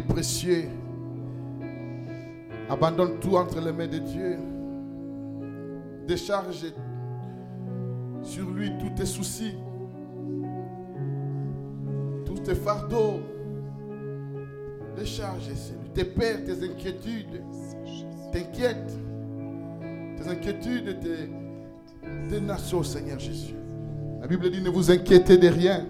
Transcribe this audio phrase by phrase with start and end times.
[0.00, 0.64] précieux.
[2.68, 4.38] Abandonne tout entre les mains de Dieu.
[6.06, 6.66] Décharge
[8.22, 9.54] sur lui tous tes soucis,
[12.24, 13.20] tous tes fardeaux.
[14.96, 15.50] Décharge
[15.94, 17.42] tes peurs, tes inquiétudes.
[18.32, 18.98] T'inquiète.
[20.16, 21.30] Tes inquiétudes, tes,
[22.28, 23.54] tes nations, Seigneur Jésus.
[24.20, 25.86] La Bible dit ne vous inquiétez de rien.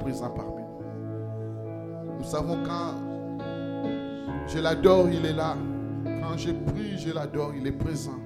[0.00, 2.18] Présent parmi nous.
[2.18, 2.94] Nous savons quand
[4.48, 5.56] je l'adore, il est là.
[6.04, 8.18] Quand je prie, je l'adore, il est présent.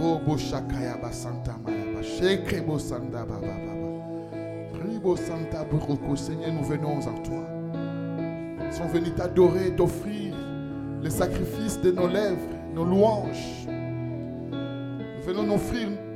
[0.00, 2.02] Robo shakaya basanta mayaba.
[2.02, 3.74] Shekrebo sanda baba baba.
[4.84, 6.14] Ribo santa buroko.
[6.16, 7.44] Seigneur, nous venons en toi.
[8.64, 10.34] Nous sommes venus t'adorer, t'offrir
[11.02, 12.38] les sacrifices de nos lèvres,
[12.74, 13.66] nos louanges.
[13.66, 15.58] Nous venons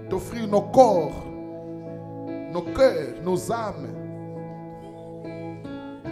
[0.09, 1.25] t'offrir nos corps,
[2.53, 3.89] nos cœurs, nos âmes,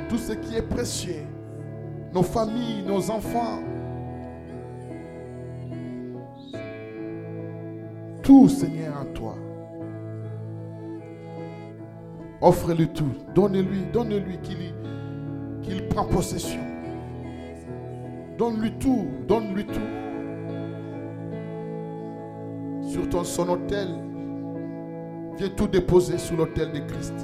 [0.08, 1.26] tout ce qui est précieux,
[2.12, 3.60] nos familles, nos enfants.
[8.22, 9.34] Tout, Seigneur, en toi.
[12.40, 13.12] Offre-lui tout.
[13.34, 14.74] Donne-lui, donne-lui qu'il
[15.62, 16.60] qu'il prend possession.
[18.38, 19.80] Donne-lui tout, donne-lui tout.
[22.88, 23.88] Sur ton, son hôtel,
[25.40, 27.14] viens tout déposer sur l'autel de Christ.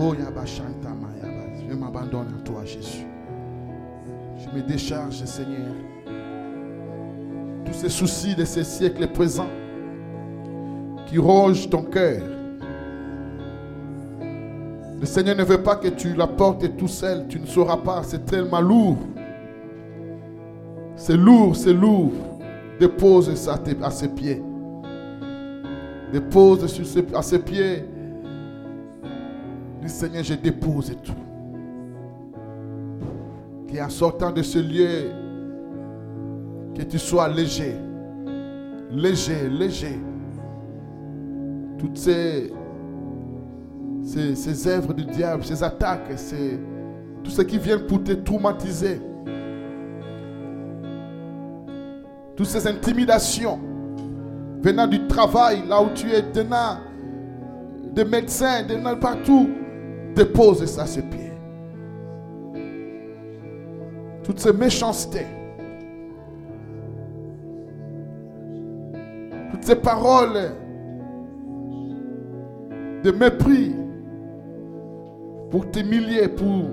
[0.00, 0.12] Oh.
[1.68, 3.06] Je m'abandonne à toi, Jésus.
[4.36, 5.74] Je me décharge, Seigneur.
[7.64, 9.50] Tous ces soucis de ces siècles présents
[11.06, 12.22] qui rongent ton cœur.
[15.00, 17.28] Le Seigneur ne veut pas que tu la portes tout seul.
[17.28, 18.02] Tu ne sauras pas.
[18.02, 18.98] C'est tellement lourd.
[20.96, 22.12] C'est lourd, c'est lourd.
[22.80, 24.42] Dépose ça à ses pieds.
[26.12, 26.86] Dépose sur
[27.16, 27.84] à ses pieds.
[29.82, 31.12] Dis Seigneur, je dépose tout.
[33.72, 35.10] Qu'en sortant de ce lieu,
[36.74, 37.74] que tu sois léger.
[38.90, 39.98] Léger, léger.
[41.78, 42.50] Toutes ces
[44.02, 46.58] ces, ces œuvres du diable, ces attaques, c'est
[47.22, 49.00] tout ce qui vient pour te traumatiser.
[52.34, 53.58] Toutes ces intimidations
[54.62, 54.97] venant du
[55.68, 56.78] là où tu es, venant
[57.92, 59.48] des médecins, venant partout,
[60.14, 61.32] dépose ça à ses pieds.
[64.22, 65.26] Toutes ces méchancetés,
[69.50, 70.52] toutes ces paroles
[73.02, 73.74] de mépris
[75.50, 76.64] pour t'humilier, pour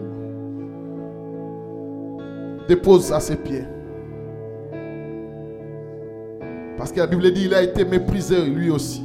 [2.67, 3.65] dépose à ses pieds.
[6.77, 9.03] Parce que la Bible dit il a été méprisé lui aussi.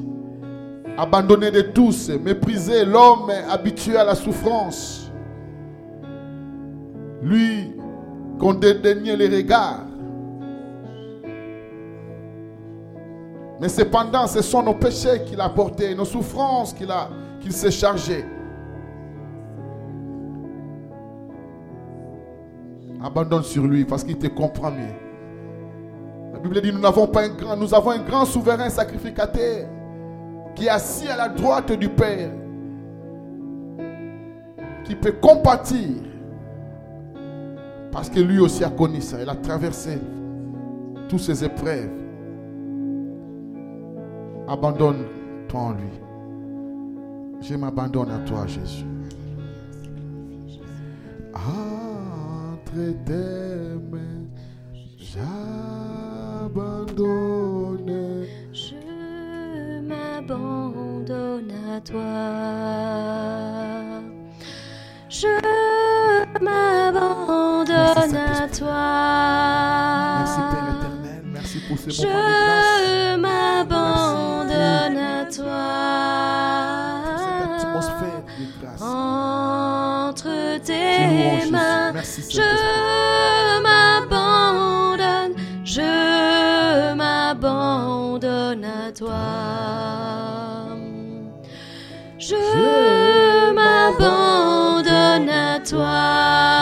[0.97, 5.11] Abandonné de tous, méprisé, l'homme habitué à la souffrance.
[7.23, 7.73] Lui
[8.39, 9.85] qu'on dédaignait les regards.
[13.61, 16.89] Mais cependant, ce sont nos péchés qu'il a portés, nos souffrances qu'il
[17.41, 18.25] qu'il s'est chargé.
[23.03, 25.10] Abandonne sur lui parce qu'il te comprend mieux.
[26.33, 29.67] La Bible dit nous n'avons pas un grand, nous avons un grand souverain sacrificateur
[30.55, 32.31] qui est assis à la droite du Père,
[34.85, 35.89] qui peut compatir
[37.93, 39.21] parce que lui aussi a connu ça.
[39.21, 39.99] Il a traversé
[41.09, 41.91] toutes ces épreuves.
[44.49, 45.91] Abandonne-toi en lui.
[47.41, 48.85] Je m'abandonne à toi, Jésus.
[51.35, 53.75] Entre tes
[58.53, 58.75] Je
[59.83, 62.03] m'abandonne à toi.
[65.09, 65.29] Je
[66.41, 68.87] m'abandonne à toi.
[70.19, 72.73] Merci Père éternel, merci pour ce moment de grâce.
[72.85, 75.63] Je m'abandonne à Cette toi.
[77.61, 78.83] atmosphère de grâce.
[78.83, 81.53] Entre tes Jésus.
[81.53, 82.41] mains, Merci, je
[89.01, 89.17] toi.
[92.19, 92.37] Je
[93.55, 96.60] m'abandonne à toi.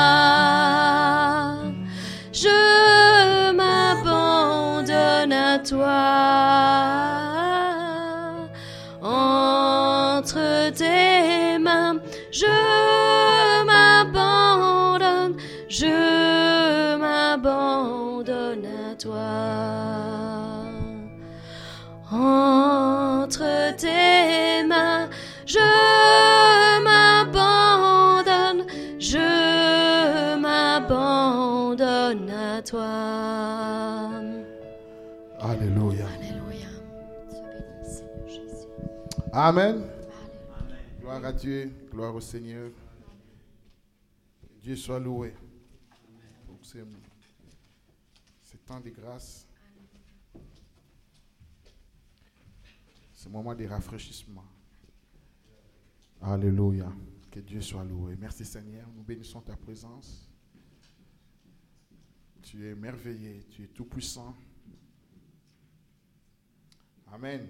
[32.68, 34.10] Toi.
[35.40, 36.06] Alléluia.
[39.32, 39.84] Amen.
[41.00, 42.70] Gloire à Dieu, gloire au Seigneur.
[44.60, 45.34] Dieu soit loué
[46.46, 46.78] pour ce,
[48.42, 49.46] ce temps de grâce,
[53.14, 54.44] ce moment de rafraîchissement.
[56.20, 56.92] Alléluia.
[57.30, 58.16] Que Dieu soit loué.
[58.18, 58.86] Merci Seigneur.
[58.94, 60.27] Nous bénissons ta présence.
[62.50, 64.34] Tu es merveilleux, tu es tout puissant.
[67.08, 67.46] Amen.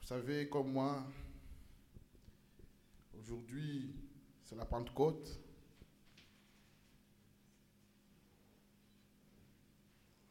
[0.00, 1.06] Vous savez, comme moi,
[3.16, 3.94] aujourd'hui,
[4.42, 5.40] c'est la Pentecôte.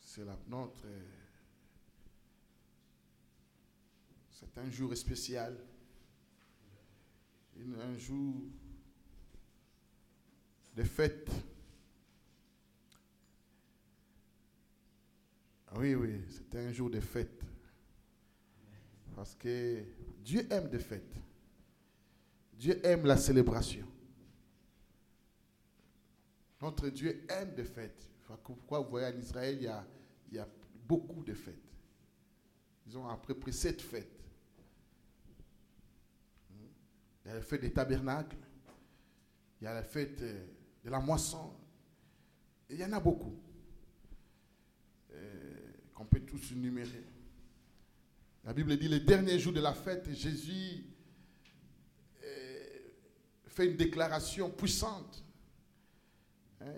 [0.02, 0.86] C'est la notre.
[0.86, 1.12] euh,
[4.32, 5.58] C'est un jour spécial.
[7.58, 8.44] Un jour
[10.78, 11.28] de fête.
[15.70, 17.42] Ah Oui, oui, c'est un jour de fête.
[19.16, 19.84] Parce que
[20.20, 21.16] Dieu aime des fêtes.
[22.54, 23.88] Dieu aime la célébration.
[26.62, 28.08] Notre Dieu aime des fêtes.
[28.44, 29.84] Pourquoi vous voyez en Israël, il y a,
[30.30, 30.48] il y a
[30.88, 31.56] beaucoup de fêtes.
[32.86, 34.14] Ils ont à peu près sept fêtes.
[37.26, 38.38] Il y a la fête des tabernacles.
[39.60, 40.46] Il y a la fête euh,
[40.88, 41.52] de la moisson.
[42.70, 43.36] Il y en a beaucoup.
[45.14, 47.04] euh, qu'on peut tous énumérer.
[48.46, 50.86] La Bible dit le dernier jour de la fête, Jésus
[52.24, 52.64] euh,
[53.48, 55.26] fait une déclaration puissante.
[56.62, 56.72] Hein,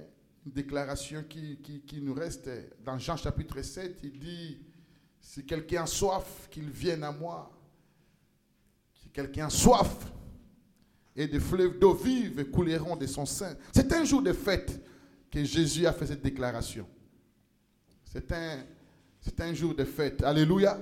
[0.45, 2.49] une déclaration qui, qui- qui nous reste
[2.83, 3.99] dans Jean chapitre 7.
[4.03, 4.57] Il dit,
[5.21, 7.51] si quelqu'un a soif, qu'il vienne à moi.
[8.95, 10.11] Si quelqu'un a soif,
[11.15, 13.55] et des fleuves d'eau vive couleront de son sein.
[13.73, 14.79] C'est un jour de fête
[15.31, 16.87] que Jésus a fait cette déclaration.
[18.05, 18.63] C'est un,
[19.19, 20.23] c'est un jour de fête.
[20.23, 20.79] Alléluia.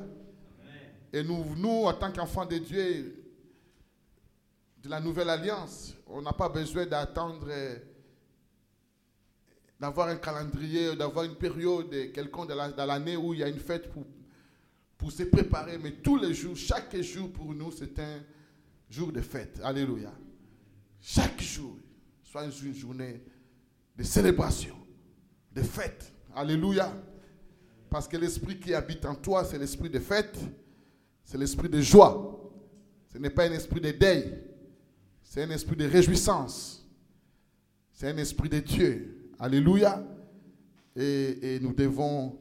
[1.12, 3.24] Et nous, nous, en tant qu'enfants de Dieu,
[4.84, 7.76] de la nouvelle alliance, on n'a pas besoin d'attendre, euh,
[9.80, 13.44] d'avoir un calendrier, d'avoir une période euh, quelconque dans la- dans l'année où il y
[13.44, 14.06] a une fête pour,
[14.98, 15.78] pour se préparer.
[15.78, 18.20] Mais tous les jours, chaque jour pour nous, c'est un
[18.90, 19.60] jour de fête.
[19.64, 20.12] Alléluia.
[21.02, 21.78] Chaque jour,
[22.24, 23.24] soit une journée
[23.96, 24.76] de célébration,
[25.54, 26.12] de fête.
[26.36, 26.94] Alléluia.
[27.90, 30.38] Parce que l'esprit qui habite en toi, c'est l'esprit de fête,
[31.24, 32.34] c'est l'esprit de joie.
[33.06, 34.38] Ce n'est pas un esprit de deuil,
[35.24, 36.86] c'est un esprit de réjouissance.
[37.92, 39.32] C'est un esprit de Dieu.
[39.40, 40.06] Alléluia.
[40.96, 42.38] Et, et nous devons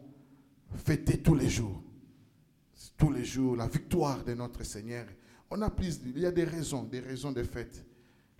[0.75, 1.83] fêter tous les jours.
[2.99, 5.07] Tous les jours, la victoire de notre Seigneur.
[5.51, 7.85] On a plus, il y a des raisons, des raisons de fête.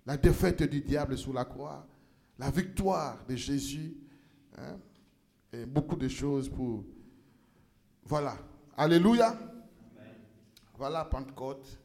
[0.05, 1.87] La défaite du diable sous la croix,
[2.37, 3.95] la victoire de Jésus,
[4.57, 4.77] hein,
[5.51, 6.83] et beaucoup de choses pour.
[8.03, 8.37] Voilà.
[8.75, 9.37] Alléluia.
[10.75, 11.79] Voilà Pentecôte.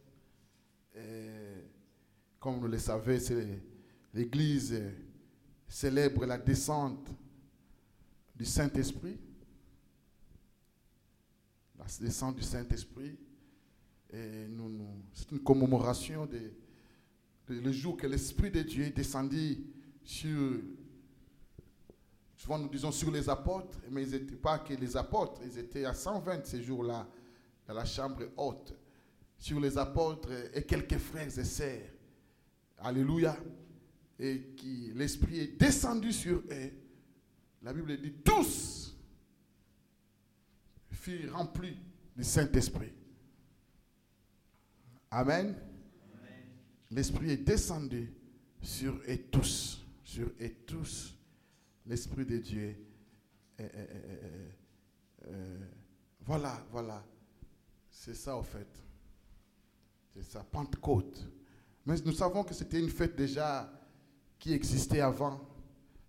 [2.38, 3.18] Comme vous le savez,
[4.12, 4.78] l'Église
[5.66, 7.08] célèbre la descente
[8.34, 9.18] du Saint-Esprit.
[11.78, 13.18] La descente du Saint-Esprit.
[14.12, 16.38] C'est une commémoration de,
[17.48, 19.58] de- le jour que l'Esprit de Dieu est descendu
[20.04, 20.60] sur,
[22.36, 25.84] souvent nous disons sur les apôtres, mais ils n'étaient pas que les apôtres, ils étaient
[25.86, 27.08] à 120 ces jours-là
[27.66, 28.74] dans la chambre haute,
[29.38, 31.88] sur les apôtres et quelques frères et sœurs.
[32.78, 33.36] Alléluia.
[34.18, 36.70] Et qui l'Esprit est descendu sur eux.
[37.62, 38.94] La Bible dit tous
[40.90, 41.76] furent remplis
[42.16, 42.92] du Saint-Esprit.
[45.14, 45.54] Amen.
[46.90, 48.14] L'Esprit est descendu
[48.62, 49.84] sur eux tous.
[50.02, 51.14] Sur eux tous.
[51.84, 52.76] L'Esprit de Dieu.
[53.60, 55.58] euh,
[56.22, 57.04] voilà, voilà.
[57.90, 58.66] C'est ça, au fait.
[60.14, 61.28] C'est ça, Pentecôte.
[61.84, 63.70] Mais nous savons que c'était une fête déjà
[64.38, 65.46] qui existait avant.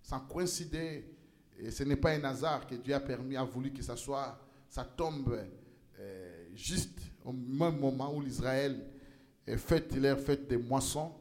[0.01, 1.11] Ça coïncidait.
[1.59, 4.39] Et ce n'est pas un hasard que Dieu a permis, a voulu que ça soit,
[4.69, 5.37] ça tombe
[5.99, 8.92] euh, juste au même moment où l'Israël
[9.45, 11.13] est fête leur fête des moissons,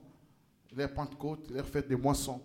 [0.74, 2.40] leur Pentecôte, leur fête des moissons.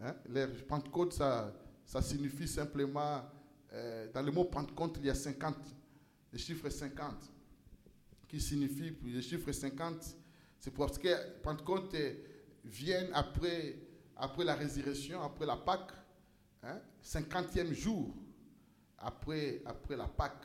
[0.00, 0.14] Hein?
[0.28, 1.52] Leur Pentecôte, ça,
[1.84, 3.22] ça signifie simplement,
[3.72, 5.56] euh, dans le mot Pentecôte, il y a 50,
[6.32, 7.14] le chiffre 50,
[8.28, 10.16] qui signifie, le chiffre 50,
[10.58, 12.14] c'est parce que Pentecôte euh,
[12.64, 13.76] vient après,
[14.16, 15.92] après la résurrection, après la Pâque,
[16.62, 16.80] hein?
[17.04, 18.14] 50e jour
[18.98, 20.44] après, après la Pâque.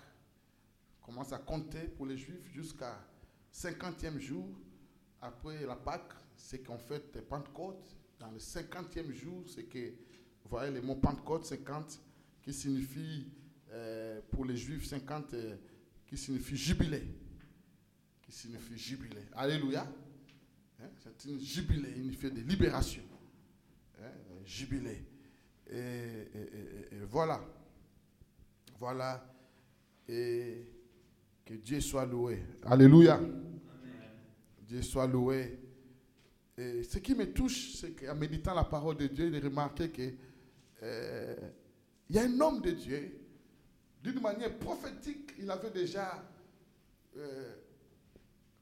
[1.02, 2.98] Commence à compter pour les Juifs jusqu'à
[3.54, 4.50] 50e jour
[5.22, 7.96] après la Pâque, c'est qu'on fait Pentecôte.
[8.20, 9.90] dans le cinquantième jour, c'est que,
[10.44, 12.00] vous voyez le mot Pentecôte, 50,
[12.42, 13.32] qui signifie,
[13.72, 15.56] euh, pour les Juifs, 50, euh,
[16.06, 17.04] qui signifie jubilé.
[18.22, 19.22] Qui signifie jubilé.
[19.34, 19.88] Alléluia.
[20.82, 23.04] Hein, C'est une jubilé, une fête de libération.
[24.02, 24.12] Hein,
[24.46, 25.06] jubilé.
[25.70, 26.28] Et,
[27.10, 27.42] voilà.
[28.80, 29.26] Voilà.
[31.46, 32.44] Que Dieu soit loué.
[32.64, 33.20] Alléluia.
[34.62, 35.60] Dieu soit loué.
[36.58, 40.12] Et ce qui me touche, c'est qu'en méditant la parole de Dieu, j'ai remarqué que
[40.84, 41.36] euh,
[42.10, 43.20] y a un homme de Dieu,
[44.04, 46.24] d'une manière prophétique, il avait déjà,
[47.18, 47.56] euh,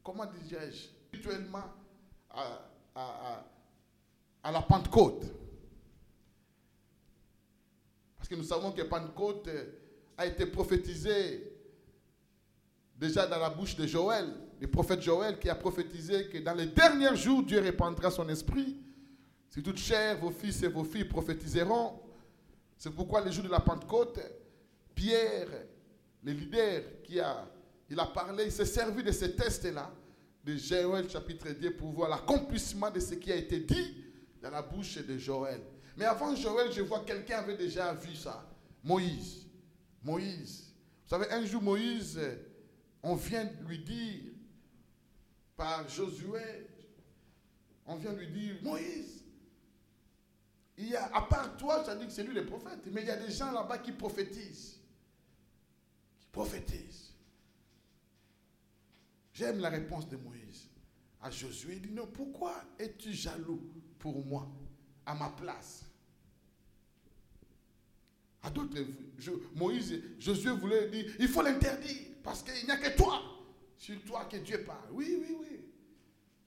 [0.03, 1.63] comment dirais-je, spirituellement,
[2.29, 2.41] à,
[2.95, 3.47] à- à-
[4.43, 5.25] à la Pentecôte.
[8.17, 9.65] Parce que nous savons que Pentecôte euh,
[10.17, 11.50] a été prophétisé
[13.01, 16.67] déjà dans la bouche de Joël, le prophète Joël qui a prophétisé que dans les
[16.67, 18.77] derniers jours, Dieu répandra son esprit.
[19.50, 22.00] Si toute chair, vos fils et vos filles prophétiseront.
[22.77, 24.20] C'est pourquoi le jour de la Pentecôte,
[24.93, 25.48] Pierre,
[26.24, 27.50] le leader qui a,
[27.89, 29.91] il a parlé, il s'est servi de ce test-là,
[30.46, 33.96] de Joël chapitre 10, pour voir l'accomplissement de ce qui a été dit
[34.41, 35.62] dans la bouche de Joël.
[35.98, 38.48] Mais avant Joël, je vois quelqu'un avait déjà vu ça.
[38.84, 39.48] Moïse.
[40.03, 40.72] Moïse.
[41.03, 42.20] Vous savez, un jour, Moïse,
[43.03, 44.31] on vient lui dire,
[45.55, 46.67] par Josué,
[47.86, 49.24] on vient lui dire, Moïse,
[50.77, 53.08] il y a, à part toi, ça dit que c'est lui le prophète, mais il
[53.08, 54.79] y a des gens là-bas qui prophétisent.
[56.20, 57.13] Qui prophétisent.
[59.34, 60.67] J'aime la réponse de Moïse
[61.22, 61.75] à Josué.
[61.75, 63.62] Il dit, non, pourquoi es-tu jaloux
[64.00, 64.50] pour moi,
[65.05, 65.86] à ma place?
[68.43, 68.75] À d'autres,
[69.55, 73.21] Moïse, Josué voulait dire, il faut l'interdire, parce qu'il n'y a que toi,
[73.77, 74.89] sur toi que Dieu parle.
[74.91, 75.59] Oui, oui, oui.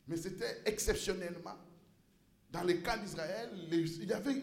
[0.07, 1.57] Mais c'était exceptionnellement.
[2.51, 4.43] Dans le cas d'Israël, il y avait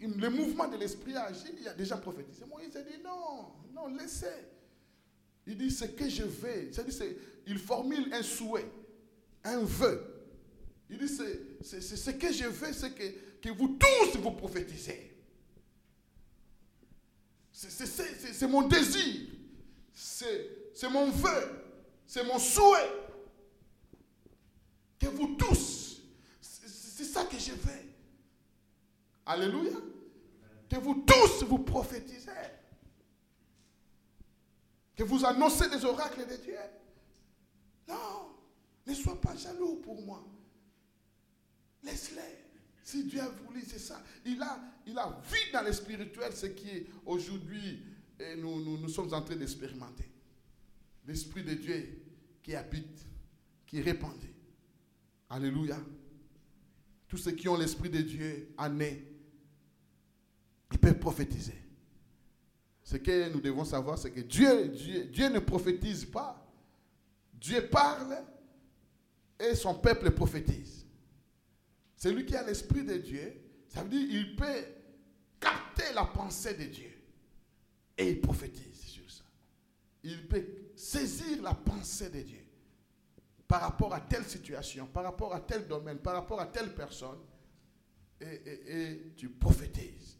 [0.00, 2.44] le mouvement de l'esprit a agi, il y a déjà prophétisé.
[2.44, 4.26] Moïse a dit non, non, laissez.
[5.46, 6.22] Il dit ce que je
[6.90, 7.16] c'est-
[7.46, 8.70] il formule un souhait,
[9.44, 10.00] un vœu.
[10.88, 15.16] Il dit c'est, ce que je veux, c'est que, vous tous vous prophétisez.
[17.52, 19.28] C'est mon désir,
[19.92, 21.64] c'est, mon vœu,
[22.06, 22.90] c'est mon souhait.
[24.98, 26.00] Que vous tous,
[26.40, 27.82] c'est, c'est ça que je veux.
[29.26, 29.78] Alléluia.
[30.68, 32.30] Que vous tous vous prophétisez.
[34.94, 36.58] Que vous annoncez des oracles de Dieu.
[37.88, 38.30] Non,
[38.86, 40.24] ne sois pas jaloux pour moi.
[41.82, 42.38] Laisse-les.
[42.84, 44.02] Si Dieu a voulu, c'est ça.
[44.24, 47.84] Il a, il a vu dans le spirituel ce qui est aujourd'hui,
[48.22, 50.08] et nous, nous, sommes en train d'expérimenter.
[51.06, 52.02] L'Esprit de Dieu
[52.42, 53.06] qui habite,
[53.66, 54.28] qui est répandu.
[55.28, 55.78] Alléluia.
[57.08, 58.78] Tous ceux qui ont l'Esprit de Dieu en
[60.72, 61.54] ils peuvent prophétiser.
[62.82, 66.38] Ce que nous devons savoir, c'est que Dieu, Dieu, Dieu ne prophétise pas.
[67.34, 68.16] Dieu parle
[69.38, 70.86] et son peuple prophétise.
[71.96, 73.32] Celui qui a l'Esprit de Dieu,
[73.68, 74.64] ça veut dire qu'il peut
[75.38, 76.91] capter la pensée de Dieu.
[77.98, 79.24] Et il prophétise sur ça.
[80.02, 80.44] Il peut
[80.76, 82.44] saisir la pensée de Dieu
[83.46, 87.18] par rapport à telle situation, par rapport à tel domaine, par rapport à telle personne.
[88.20, 90.16] Et, tu prophétises.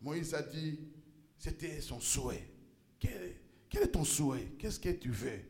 [0.00, 0.78] Moïse a dit,
[1.36, 2.48] c'était son souhait.
[3.00, 3.36] Quel,
[3.68, 4.52] quel est ton souhait?
[4.58, 5.40] Qu'est-ce que tu veux?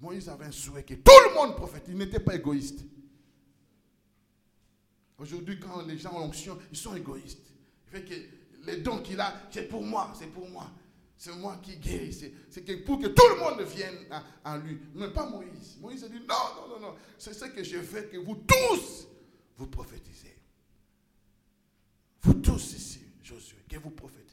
[0.00, 1.90] Moïse avait un souhait que tout le monde prophétise.
[1.90, 2.80] Il n'était pas égoïste.
[5.18, 7.52] Aujourd'hui, quand les gens ont l'onction, ils sont égoïstes.
[7.86, 8.14] Il fait que
[8.66, 10.70] les dons qu'il a, c'est pour moi, c'est pour moi.
[11.16, 12.12] C'est moi qui guéris.
[12.50, 13.96] C'est, pour que tout le monde vienne
[14.44, 14.78] à, lui.
[14.94, 15.78] Mais pas Moïse.
[15.80, 16.94] Moïse a dit non, non, non, non.
[17.16, 19.06] C'est ce que je veux que vous tous,
[19.56, 20.36] vous prophétisez.
[22.22, 24.24] Vous tous ici, Josué, que vous prophétisez.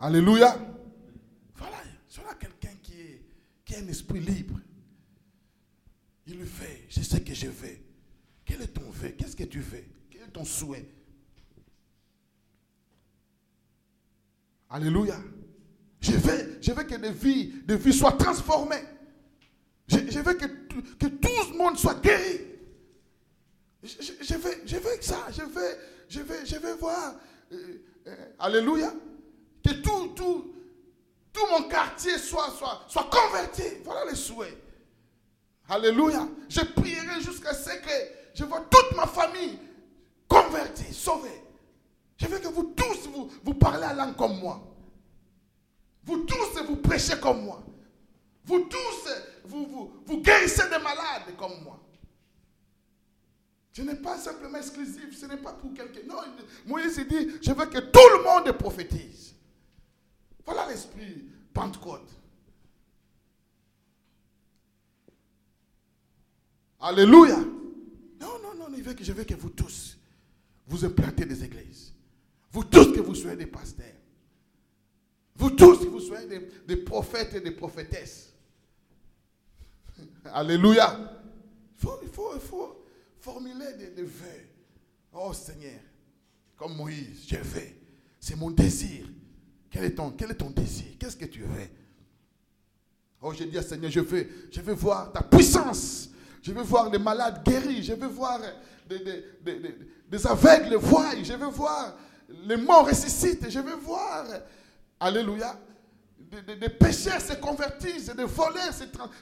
[0.00, 0.58] Alléluia.
[1.54, 1.78] Voilà,
[2.14, 3.22] voilà quelqu'un qui, est,
[3.64, 4.58] qui a un esprit libre.
[6.26, 6.86] Il le fait.
[6.88, 7.78] Je sais que je veux.
[8.44, 9.10] Quel est ton vœu?
[9.10, 9.84] Qu'est-ce que tu veux?
[10.10, 10.86] Quel est ton souhait?
[14.70, 15.16] Alléluia.
[16.00, 16.12] Je
[16.72, 18.82] veux, que des vies, des vies soient transformées.
[19.88, 22.40] Je, veux que, que tout le monde soit guéri.
[23.82, 25.26] Je, veux, que ça.
[25.30, 25.76] Je veux,
[26.08, 27.14] je veux, je veux voir.
[27.52, 28.92] euh, euh, alléluia.
[29.64, 30.52] Que tout, tout,
[31.50, 33.62] mon quartier soit, soit, soit converti.
[33.84, 34.56] Voilà le souhait.
[35.68, 36.28] Alléluia.
[36.48, 39.58] Je prierai jusqu'à ce que je vois toute ma famille
[40.28, 41.42] convertie, sauvée.
[42.16, 44.62] Je veux que vous tous, vous, vous parlez la langue comme moi.
[46.04, 47.62] Vous tous, vous prêchez comme moi.
[48.44, 49.08] Vous tous,
[49.44, 51.80] vous, vous, guérissez des malades comme moi.
[53.72, 56.00] Ce n'est pas simplement exclusif, ce n'est pas pour quelqu'un.
[56.06, 56.22] Non,
[56.64, 59.34] Moïse dit, je veux que tout le monde prophétise.
[60.44, 62.08] Voilà l'esprit Pentecôte.
[66.80, 67.36] Alléluia.
[67.36, 69.98] Non, non, non, il veut que je veux que vous tous,
[70.66, 71.95] vous implantez des églises.
[72.56, 73.84] Vous tous que vous soyez des pasteurs.
[75.34, 76.26] Vous tous que vous soyez
[76.66, 78.32] des, prophètes et des prophétesses.
[80.24, 81.20] Alléluia.
[82.02, 82.82] Il faut,
[83.20, 84.48] formuler des, vœux.
[85.12, 85.80] Oh Seigneur,
[86.56, 87.60] comme Moïse, je veux.
[88.18, 89.04] C'est mon désir.
[89.70, 90.86] Quel est ton, quel est ton désir?
[90.98, 91.68] Qu'est-ce que tu veux?
[93.20, 96.08] Oh, je dis à Seigneur, je veux, je veux voir ta puissance.
[96.40, 97.82] Je veux voir les malades guéris.
[97.82, 98.40] Je veux voir
[98.88, 98.98] des,
[100.08, 101.12] des aveugles voir.
[101.22, 101.98] Je veux voir
[102.28, 103.48] les morts ressuscitent.
[103.48, 104.24] Je veux voir,
[105.00, 105.58] alléluia,
[106.18, 108.72] des, pécheurs se convertissent, des voleurs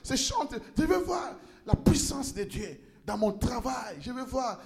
[0.02, 0.54] se, chantent.
[0.76, 1.34] Je veux voir
[1.66, 3.99] la puissance de Dieu dans mon travail.
[4.00, 4.61] Je veux voir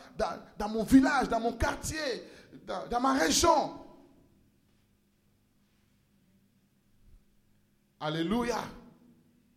[0.59, 2.25] dans, mon village, dans mon quartier,
[2.91, 3.75] dans ma région.
[8.01, 8.59] Alléluia.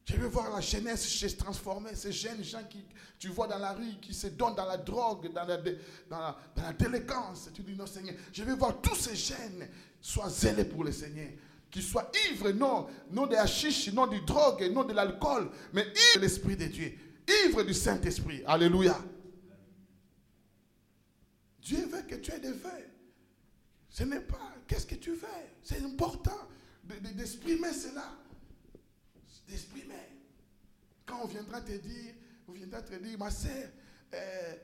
[0.05, 2.83] Je veux voir la jeunesse se transformer, ces jeunes gens qui
[3.19, 5.57] tu vois dans la rue, qui se donnent dans la drogue, dans la,
[6.09, 6.73] dans la.
[7.53, 9.67] Tu dis non Seigneur, je veux voir tous ces jeunes
[10.01, 11.29] soient zélés pour le Seigneur,
[11.69, 15.83] qu'ils soient ivres, non, non de la chiche, non du drogue, non de l'alcool, mais
[15.83, 16.97] ivres de l'Esprit de Dieu,
[17.45, 18.41] ivres du Saint-Esprit.
[18.47, 18.99] Alléluia.
[21.61, 22.89] Dieu veut que tu aies des vœux.
[23.87, 25.27] Ce n'est pas qu'est-ce que tu veux?
[25.61, 26.49] C'est important
[27.15, 28.17] d'exprimer cela
[29.47, 29.95] d'exprimer.
[31.05, 32.13] Quand on viendra te dire,
[32.47, 33.69] on viendra te dire, ma sœur,
[34.13, 34.55] euh,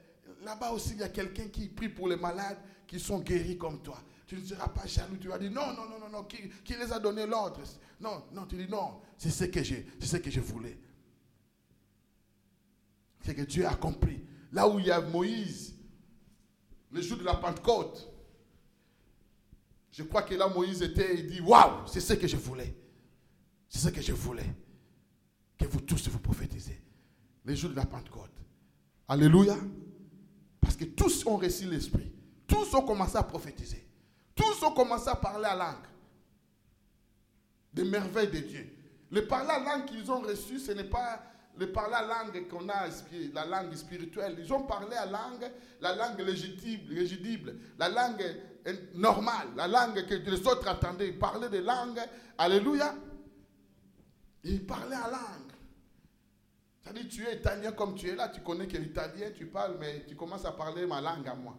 [0.43, 3.81] là-bas aussi, il y a quelqu'un qui prie pour les malades qui sont guéris comme
[3.81, 4.01] toi.
[4.25, 5.17] Tu ne seras pas jaloux.
[5.17, 7.61] Tu vas dire, non, non, non, non, non, qui, qui les a donné l'ordre?
[7.99, 10.77] Non, non, tu dis, non, c'est ce que c'est ce que je voulais.
[13.21, 14.25] C'est que Dieu a accompli.
[14.51, 15.75] Là où il y a Moïse,
[16.91, 18.09] le jour de la Pentecôte,
[19.91, 22.73] je crois que là, Moïse était, il dit, waouh, c'est ce que je voulais.
[23.67, 24.55] C'est ce que je voulais
[25.57, 26.81] que vous tous vous prophétisez.
[27.45, 28.31] Les jours de la Pentecôte.
[29.07, 29.55] Alléluia.
[30.59, 32.11] Parce que tous ont reçu l'Esprit.
[32.45, 33.87] Tous ont commencé à prophétiser.
[34.35, 35.87] Tous ont commencé à parler à langue.
[37.73, 38.77] Des merveilles de Dieu.
[39.11, 41.23] Le parler à langue qu'ils ont reçu, ce n'est pas
[41.57, 42.87] le parler à langue qu'on a,
[43.33, 44.35] la langue spirituelle.
[44.39, 45.49] Ils ont parlé à langue,
[45.81, 48.23] la langue légitime, légible, la langue
[48.95, 51.07] normale, la langue que les autres entendaient.
[51.07, 52.01] Ils parlaient des langues.
[52.37, 52.93] Alléluia.
[54.43, 55.46] Ils parlaient à langue.
[57.09, 60.15] Tu es italien comme tu es là, tu connais que l'italien, tu parles, mais tu
[60.15, 61.55] commences à parler ma langue à moi.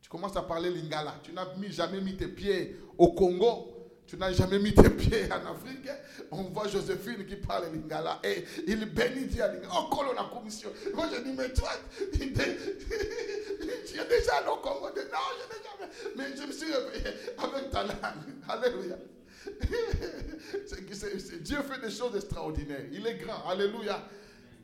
[0.00, 1.14] Tu commences à parler lingala.
[1.22, 3.68] Tu n'as jamais mis tes pieds au Congo.
[4.06, 5.88] Tu n'as jamais mis tes pieds en Afrique.
[6.30, 9.44] On voit Joséphine qui parle lingala et il bénit Dieu.
[9.74, 10.70] Oh, colon la commission.
[10.94, 11.70] Moi, je dis, mais toi,
[12.12, 12.26] tu es
[14.08, 14.88] déjà au Congo.
[14.88, 15.90] Non, je n'ai jamais.
[16.16, 18.34] Mais je me suis réveillé avec ta langue.
[18.48, 18.96] Alléluia.
[21.40, 22.84] Dieu fait des choses extraordinaires.
[22.92, 23.48] Il est grand.
[23.48, 24.02] Alléluia.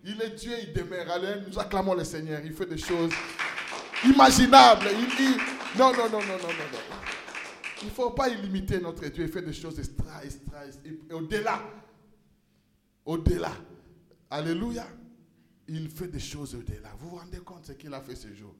[0.05, 1.07] Il est Dieu, il demeure.
[1.47, 2.41] Nous acclamons le Seigneur.
[2.45, 3.13] Il fait des choses
[4.05, 4.87] imaginables.
[4.93, 5.37] Il dit,
[5.77, 6.79] non, non, non, non, non, non.
[7.83, 9.25] Il ne faut pas illimiter notre Dieu.
[9.25, 11.63] Il fait des choses extra, extra, et au-delà.
[13.05, 13.53] Au-delà.
[14.31, 14.87] Alléluia.
[15.69, 16.91] Il fait des choses au-delà.
[16.99, 18.55] Vous vous rendez compte ce qu'il a fait ce jour?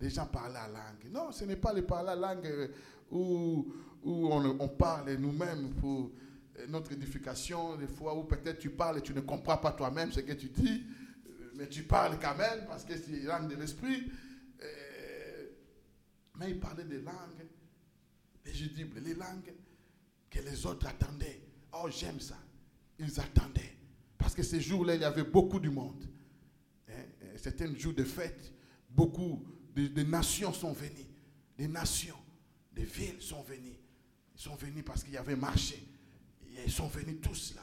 [0.00, 1.10] Les gens parlent la langue.
[1.12, 2.70] Non, ce n'est pas le parler la langue
[3.10, 6.10] où, où on, on parle nous-mêmes pour
[6.68, 10.20] notre édification, des fois où peut-être tu parles et tu ne comprends pas toi-même ce
[10.20, 10.84] que tu dis,
[11.54, 14.10] mais tu parles quand même parce que c'est langue de l'esprit.
[16.38, 17.46] Mais il parlait des langues
[18.44, 19.52] légibles, les langues
[20.30, 21.40] que les autres attendaient.
[21.72, 22.38] Oh, j'aime ça.
[22.98, 23.76] Ils attendaient.
[24.18, 26.06] Parce que ces jours-là, il y avait beaucoup du monde.
[27.36, 28.52] C'était un jour de fête.
[28.88, 31.06] Beaucoup de, de nations sont venues.
[31.56, 32.18] Des nations,
[32.72, 33.78] des villes sont venues.
[34.34, 35.86] Ils sont venus parce qu'il y avait marché.
[36.64, 37.62] Ils sont venus tous là.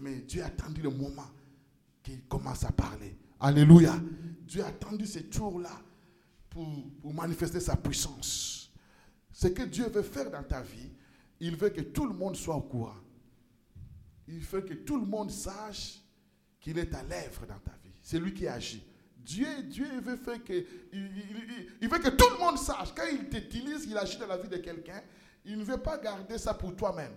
[0.00, 1.30] Mais Dieu a attendu le moment
[2.02, 3.16] qu'il commence à parler.
[3.40, 3.94] Alléluia.
[4.42, 5.80] Dieu a attendu ce tour-là
[6.50, 6.66] pour,
[7.00, 8.70] pour manifester sa puissance.
[9.32, 10.90] Ce que Dieu veut faire dans ta vie,
[11.40, 12.96] il veut que tout le monde soit au courant.
[14.28, 16.00] Il veut que tout le monde sache
[16.60, 17.92] qu'il est à l'œuvre dans ta vie.
[18.02, 18.84] C'est lui qui agit.
[19.16, 22.94] Dieu, Dieu veut faire que, il, veut que tout le monde sache.
[22.96, 25.02] Quand il t'utilise, il agit dans la vie de quelqu'un.
[25.44, 27.12] Il ne veut pas garder ça pour toi-même.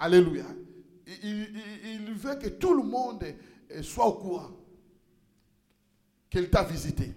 [0.00, 0.46] Alléluia.
[1.22, 3.22] Il, veut que tout le monde
[3.82, 4.50] soit au courant
[6.30, 7.14] qu'il t'a visité.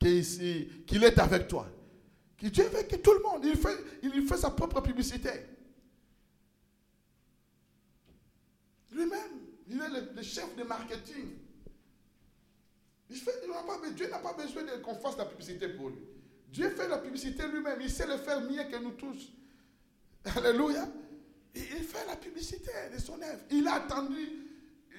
[0.00, 1.68] Qu'il est avec toi.
[2.40, 5.30] Dieu veut que tout le monde, il fait, sa propre publicité.
[8.90, 9.38] Lui-même,
[9.68, 11.28] il est le, chef de marketing.
[13.08, 13.16] Il
[13.94, 15.98] Dieu n'a pas besoin qu'on fasse la publicité pour lui.
[16.48, 17.78] Dieu fait la publicité lui-même.
[17.80, 19.30] Il sait le faire mieux que nous tous.
[20.36, 20.88] Alléluia.
[21.54, 23.40] Il il fait la publicité de son œuvre.
[23.50, 24.46] Il a attendu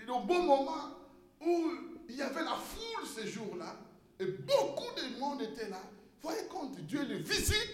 [0.06, 0.98] le bon moment
[1.42, 1.72] où
[2.10, 3.76] il y avait la foule ce jour-là.
[4.20, 5.82] Et beaucoup de monde était là.
[6.22, 7.70] Voyez compte, Dieu les visite.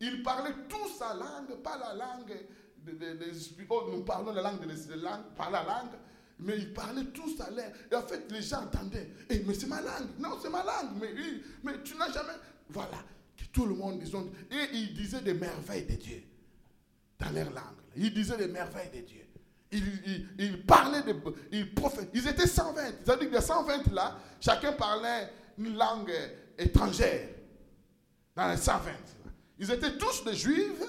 [0.00, 2.26] Ils parlaient tous sa langue, pas la langue
[2.84, 3.32] des de, de-
[3.70, 5.92] oh, nous parlons la langue de, de langue, pas la langue.
[6.40, 7.72] Mais ils parlaient tous à l'air.
[7.90, 9.08] Et en fait, les gens entendaient.
[9.30, 10.08] Eh, mais c'est ma langue.
[10.18, 10.90] Non, c'est ma langue.
[11.00, 12.32] Mais, oui, mais tu n'as jamais.
[12.68, 12.98] Voilà.
[13.52, 16.22] Tout le monde, Et ils disaient des merveilles de Dieu
[17.18, 17.84] dans leur langue.
[17.96, 19.20] Ils disaient les merveilles de Dieu.
[20.38, 21.14] Ils, parlaient, de,
[21.50, 21.68] ils.
[22.12, 22.80] Ils étaient 120.
[23.04, 26.12] C'est-à-dire que les 120 là, chacun parlait une langue
[26.58, 27.28] étrangère.
[28.36, 28.90] Dans les 120.
[29.58, 30.82] Ils étaient tous des Juifs,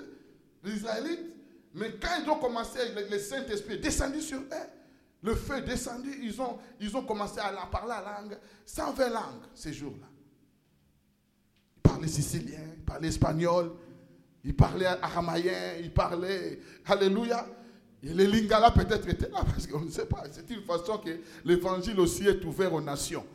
[0.63, 1.35] des Israélites.
[1.73, 4.69] Mais quand ils ont commencé, le, Saint-Esprit est descendu sur eux.
[5.21, 6.11] Le feu est descendu.
[6.21, 8.37] Ils ont, ils ont commencé à parler la langue.
[8.65, 10.07] 120 langues ces jours-là.
[11.77, 13.73] Ils parlaient sicilien, ils parlaient espagnol,
[14.45, 16.59] ils parlaient aramaïen, ils parlaient.
[16.85, 17.45] Alléluia.
[18.03, 20.23] Et les Lingala peut-être étaient là parce qu'on ne sait pas.
[20.31, 21.09] C'est une façon que
[21.43, 23.25] l'évangile aussi est ouvert aux nations.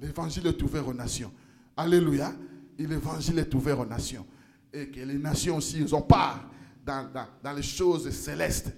[0.00, 1.32] L'évangile est ouvert aux nations.
[1.76, 2.32] Alléluia.
[2.78, 4.26] Et l'évangile est ouvert aux nations.
[4.72, 6.50] Et que les nations aussi, ils ont part
[6.84, 7.08] dans,
[7.42, 8.70] dans- les choses célestes.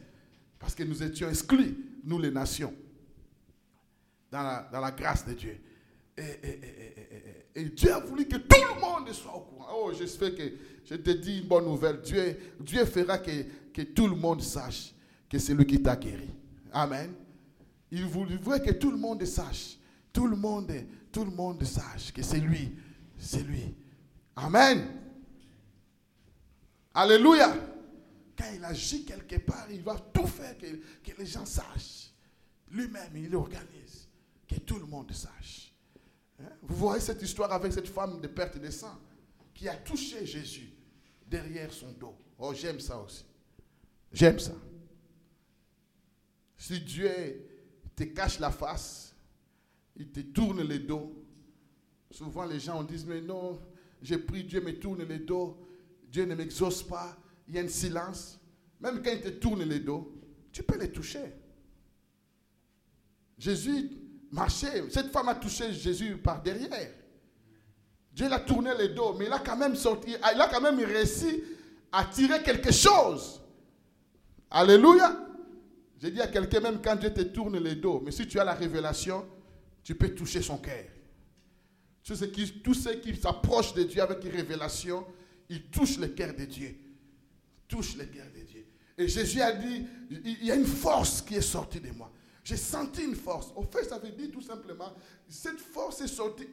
[0.58, 2.74] Parce que nous étions exclus, nous les nations,
[4.30, 5.58] dans la, dans la grâce de Dieu.
[6.16, 9.59] Et- et Dieu a voulu que tout le monde soit au courant.
[9.72, 10.42] Oh, j'espère que
[10.84, 12.00] je te dis une bonne nouvelle.
[12.00, 14.94] Dieu, fera que, tout le monde sache
[15.28, 16.28] que c'est lui qui t'a guéri.
[16.72, 17.12] Amen.
[17.90, 19.78] Il voudrait que tout le monde sache.
[20.12, 20.72] Tout le monde,
[21.12, 22.72] tout le monde sache que c'est lui.
[23.16, 23.74] C'est lui.
[24.36, 24.86] Amen.
[26.94, 27.54] Alléluia.
[28.36, 32.10] Quand il agit quelque part, il va tout faire que, que les gens sachent.
[32.70, 34.08] Lui-même, il organise.
[34.48, 35.72] Que tout le monde sache.
[36.40, 36.48] Hein?
[36.62, 38.98] Vous voyez cette histoire avec cette femme de perte de sang?
[39.60, 40.72] Qui a touché Jésus
[41.26, 42.16] derrière son dos.
[42.38, 43.26] Oh, j'aime ça aussi.
[44.10, 44.54] J'aime ça.
[46.56, 47.10] Si Dieu
[47.94, 49.14] te cache la face,
[49.96, 51.14] il te tourne le dos.
[52.10, 53.60] Souvent les gens disent, mais non,
[54.00, 55.60] j'ai pris, Dieu me tourne le dos,
[56.08, 57.14] Dieu ne m'exauce pas,
[57.46, 58.40] il y a un silence.
[58.80, 60.10] Même quand il te tourne le dos,
[60.52, 61.34] tu peux les toucher.
[63.36, 63.90] Jésus
[64.30, 66.94] marchait, cette femme a touché Jésus par derrière.
[68.12, 70.78] Dieu l'a tourné le dos, mais il a quand même sorti, il a quand même
[70.78, 71.42] réussi
[71.92, 73.40] à tirer quelque chose.
[74.50, 75.26] Alléluia.
[76.00, 78.44] J'ai dit à quelqu'un, même quand Dieu te tourne le dos, mais si tu as
[78.44, 79.26] la révélation,
[79.82, 80.84] tu peux toucher son cœur.
[82.02, 82.16] Tous
[82.74, 85.06] ceux qui, s'approchent de Dieu avec une révélation,
[85.48, 86.68] ils touchent le cœur de Dieu.
[86.68, 88.66] Ils touchent le cœur de Dieu.
[88.98, 92.10] Et Jésus a dit, il y a une force qui est sortie de moi.
[92.50, 93.52] J'ai senti une force.
[93.54, 94.92] Au fait, ça veut dire tout simplement,
[95.28, 96.48] cette force est sortie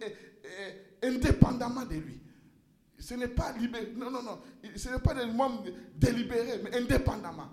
[1.01, 2.21] indépendamment de lui.
[2.99, 3.93] Ce n'est pas libéré.
[3.95, 4.39] Non, non, non.
[4.75, 5.63] Ce n'est pas des membres
[5.95, 7.49] délibérés, mais indépendamment.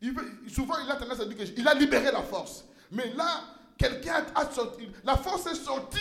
[0.00, 0.14] Il
[0.46, 2.66] souvent, il a tendance à dire qu'il a libéré la force.
[2.92, 3.40] Mais là,
[3.76, 4.88] quelqu'un a sorti.
[5.02, 5.98] La force est sortie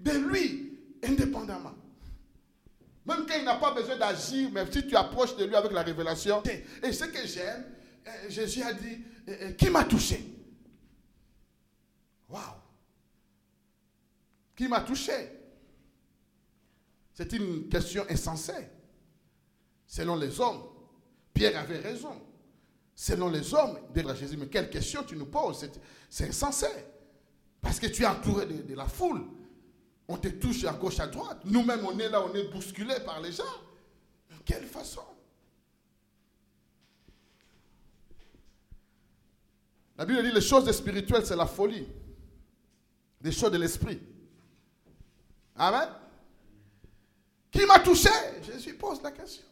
[0.00, 1.76] de lui, indépendamment.
[3.06, 5.82] Même quand il n'a pas besoin d'agir, mais si tu approches de lui avec la
[5.82, 6.42] révélation.
[6.82, 7.66] Et ce que j'aime,
[8.06, 10.24] euh, Jésus a dit, euh, euh, qui m'a touché?
[12.28, 12.42] Waouh
[14.56, 15.30] Qui m'a touché?
[17.12, 18.68] C'est une question insensée.
[19.86, 20.62] Selon les hommes,
[21.32, 22.20] Pierre avait raison.
[22.94, 25.68] Selon les hommes, dire à Jésus, mais quelle question tu nous poses?
[26.10, 26.66] C'est- insensé.
[27.60, 29.24] Parce que tu es entouré de, de la foule.
[30.06, 31.40] On te touche à gauche, à droite.
[31.44, 33.42] Nous-mêmes, on est là, on est bousculé par les gens.
[34.44, 35.00] Quelle façon?
[39.96, 41.86] La Bible dit les choses spirituelles, c'est la folie.
[43.20, 44.00] Les choses de l'esprit.
[45.56, 45.88] Amen.
[47.50, 48.10] Qui m'a touché?
[48.42, 49.44] Jésus pose la question.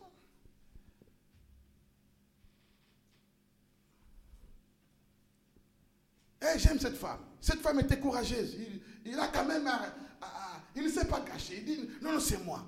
[6.42, 7.20] Eh, J'aime cette femme.
[7.40, 8.56] Cette femme était courageuse.
[9.04, 9.70] Il, a quand même.
[10.74, 11.58] il ne s'est pas caché.
[11.58, 12.64] Il dit Non, non, c'est moi.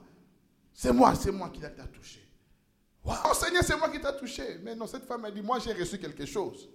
[0.72, 2.20] C'est moi, c'est moi qui t'a touché.
[3.04, 4.60] Oh, Seigneur, c'est moi qui t'a touché.
[4.62, 6.68] Mais non, cette femme a dit Moi, j'ai reçu quelque chose.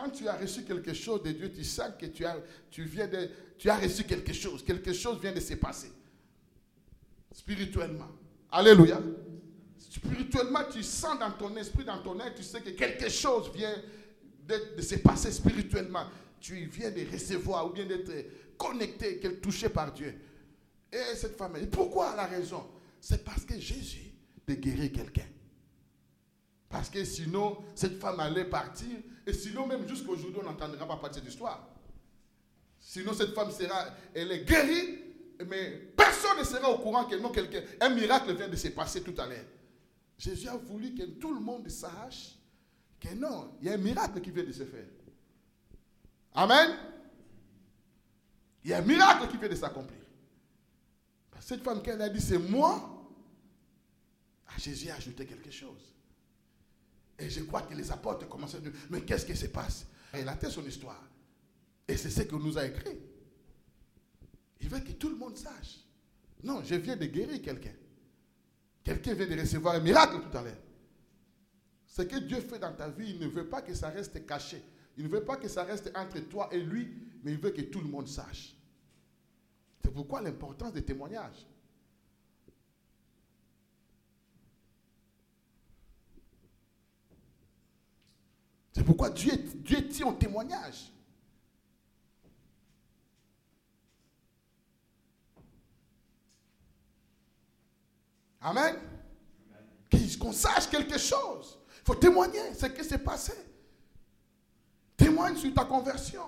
[0.00, 2.36] Quand tu as reçu quelque chose de Dieu, tu sens que tu as,
[2.70, 4.64] tu viens de, tu as reçu quelque chose.
[4.64, 5.92] Quelque chose vient de se passer.
[7.32, 8.08] Spirituellement.
[8.50, 8.98] Alléluia.
[9.78, 13.74] Spirituellement, tu sens dans ton esprit, dans ton être, tu sais que quelque chose vient
[14.46, 16.06] de, de se passer spirituellement.
[16.40, 18.10] Tu viens de recevoir ou bien d'être
[18.56, 20.14] connecté, touché par Dieu.
[20.90, 22.66] Et cette femme, pourquoi la raison?
[23.00, 24.12] C'est parce que Jésus
[24.48, 25.26] a guéri quelqu'un.
[26.70, 28.96] Parce que sinon, cette femme allait partir.
[29.26, 31.68] Et sinon, même jusqu'à aujourd'hui, on n'entendra pas parler de cette histoire.
[32.78, 34.98] Sinon, cette femme sera, elle est guérie,
[35.48, 39.02] mais personne ne sera au courant que non, quelqu'un, un miracle vient de se passer
[39.02, 39.44] tout à l'heure.
[40.16, 42.36] Jésus a voulu que tout le monde sache
[43.00, 44.86] que non, il y a un miracle qui vient de se faire.
[46.34, 46.76] Amen.
[48.62, 49.98] Il y a un miracle qui vient de s'accomplir.
[51.40, 53.10] Cette femme, qu'elle a dit, c'est moi,
[54.46, 55.94] ah, Jésus a ajouté quelque chose.
[57.20, 59.86] Et je crois que les apôtres commencent à dire, mais qu'est-ce qui se passe?
[60.10, 61.04] Fait son histoire.
[61.86, 62.98] Et c'est ce qu'il nous a écrit.
[64.60, 65.80] Il veut que tout le monde sache.
[66.42, 67.74] Non, je viens de guérir quelqu'un.
[68.82, 70.56] Quelqu'un vient de recevoir un miracle tout à l'heure.
[71.86, 74.62] Ce que Dieu fait dans ta vie, il ne veut pas que ça reste caché.
[74.96, 76.88] Il ne veut pas que ça reste entre toi et lui,
[77.22, 78.54] mais il veut que tout le monde sache.
[79.82, 81.46] C'est pourquoi l'importance des témoignages.
[88.72, 90.92] C'est pourquoi Dieu, Dieu tient au témoignage.
[98.40, 98.76] Amen.
[100.18, 101.58] Qu'on sache quelque chose.
[101.78, 103.32] Il faut témoigner ce qui s'est passé.
[104.96, 106.24] Témoigne sur ta conversion.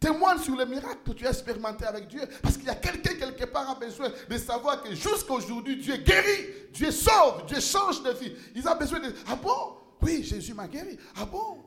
[0.00, 2.22] Témoigne sur le miracle que tu as expérimenté avec Dieu.
[2.42, 5.96] Parce qu'il y a quelqu'un quelque part a besoin de savoir que jusqu'à aujourd'hui, Dieu
[5.98, 8.32] guérit, Dieu sauve, Dieu change de vie.
[8.54, 9.14] Il a besoin de...
[9.28, 9.76] Ah bon?
[10.02, 10.98] Oui, Jésus m'a guéri.
[11.16, 11.64] Ah bon?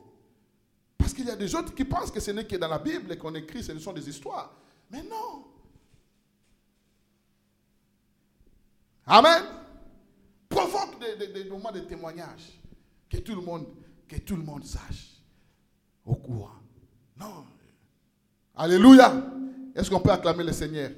[1.14, 3.34] Qu'il y a des autres qui pensent que ce n'est que dans la Bible qu'on
[3.34, 4.52] écrit, ce sont des histoires.
[4.90, 5.44] Mais non.
[9.06, 9.44] Amen
[10.50, 12.58] provoque des, moments de témoignage.
[13.08, 13.66] Que tout le monde,
[14.06, 15.16] que tout le monde sache.
[16.04, 16.50] Au courant.
[17.18, 17.44] Non.
[18.56, 19.12] Alléluia.
[19.74, 20.90] Est-ce qu'on peut acclamer le Seigneur?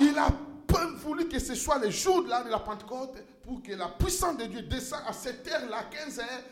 [0.00, 0.30] Il a
[0.66, 4.46] pas voulu que ce soit le jour de la Pentecôte pour que la puissance de
[4.46, 6.44] Dieu descende à cette heure-là, 15 heures,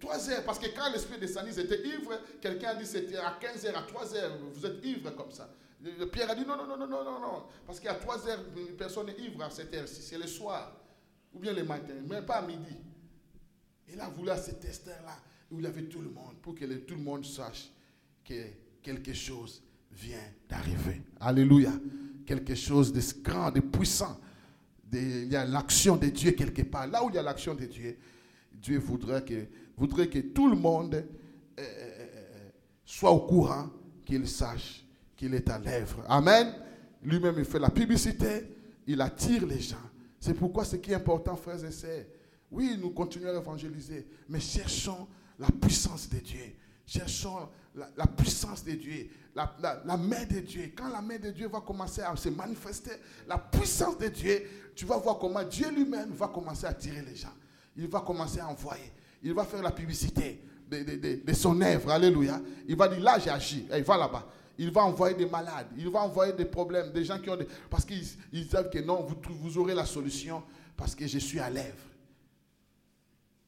[0.00, 0.44] 3 heures.
[0.44, 2.20] Parce que quand l'Esprit descendit, ils étaient ivres.
[2.40, 4.38] Quelqu'un a dit c'était à 15 heures, à 3 heures.
[4.52, 5.48] Vous êtes ivres comme ça.
[6.12, 7.42] Pierre a dit non, non, non, non, non, non, non.
[7.66, 10.02] Parce qu'à 3 heures, une personne est ivre à cette heure-ci.
[10.02, 10.80] C'est le soir.
[11.32, 12.76] Ou bien le matin, mais pas à midi.
[13.88, 15.16] Il a voulu à cette heure-là,
[15.50, 17.70] où il y avait tout le monde, pour que tout le monde sache
[18.24, 18.34] que
[18.82, 21.02] quelque chose vient d'arriver.
[21.20, 21.72] Alléluia.
[22.26, 24.18] Quelque chose de grand, de puissant.
[24.92, 26.86] il y a l'action de Dieu quelque part.
[26.86, 27.98] Là où il y a l'action de Dieu,
[28.52, 31.02] Dieu voudrait que, voudrait que tout le monde euh,
[31.58, 32.48] euh, euh,
[32.84, 33.70] soit au courant,
[34.04, 34.84] qu'il sache
[35.16, 36.04] qu'il est à l'œuvre.
[36.08, 36.54] Amen.
[37.02, 38.44] Lui-même, il fait la publicité,
[38.86, 39.76] il attire les gens.
[40.18, 42.04] C'est pourquoi ce qui est important, frères et sœurs,
[42.50, 45.06] oui, nous continuons à évangéliser, mais cherchons
[45.38, 46.54] la puissance de Dieu.
[46.86, 50.72] Cherchons la, puissance de Dieu, la, main de Dieu.
[50.76, 52.92] Quand la main de Dieu va commencer à se manifester,
[53.26, 54.42] la puissance de Dieu,
[54.74, 57.32] tu vas voir comment Dieu lui-même va commencer à attirer les gens.
[57.76, 58.92] Il va commencer à envoyer.
[59.22, 61.90] Il va faire la publicité de, de, de son œuvre.
[61.90, 62.40] Alléluia.
[62.68, 63.66] Il va dire, là j'ai agi.
[63.74, 64.26] Il va là-bas
[64.58, 67.46] il va envoyer des malades, il va envoyer des problèmes, des gens qui ont des...
[67.68, 70.42] Parce qu'ils savent que non, vous, vous aurez la solution
[70.76, 71.84] parce que je suis à l'œuvre.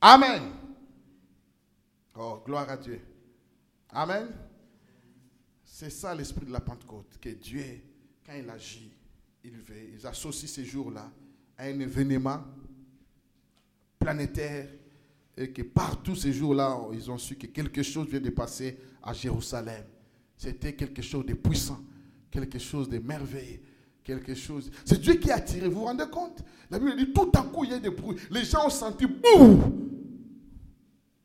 [0.01, 0.43] Amen.
[2.19, 3.01] Oh, gloire à Dieu.
[3.91, 4.29] Amen.
[5.69, 7.83] C'est ça l'esprit de la Pentecôte, que Dieu,
[8.25, 8.91] quand il agit,
[9.45, 11.11] il, veut, il associe ces jours-là
[11.59, 12.41] à un événement
[13.99, 14.69] planétaire
[15.37, 19.13] et que partout ces jours-là, ils ont su que quelque chose vient de passer à
[19.13, 19.85] Jérusalem.
[20.37, 21.81] C'était quelque chose de puissant,
[22.31, 23.61] quelque chose de merveilleux,
[24.03, 24.71] quelque chose.
[24.85, 25.69] C'est Dieu qui a tiré.
[25.69, 26.43] Vous vous rendez compte?
[26.71, 28.17] La Bible dit tout à coup il y a des bruits.
[28.31, 29.61] Les gens ont senti bouh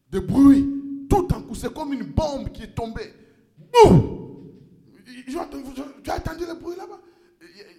[0.09, 0.67] de bruit.
[1.09, 3.13] Tout à coup, c'est comme une bombe qui est tombée.
[3.57, 4.20] Bouh
[5.25, 6.99] Tu as entendu le bruit là-bas?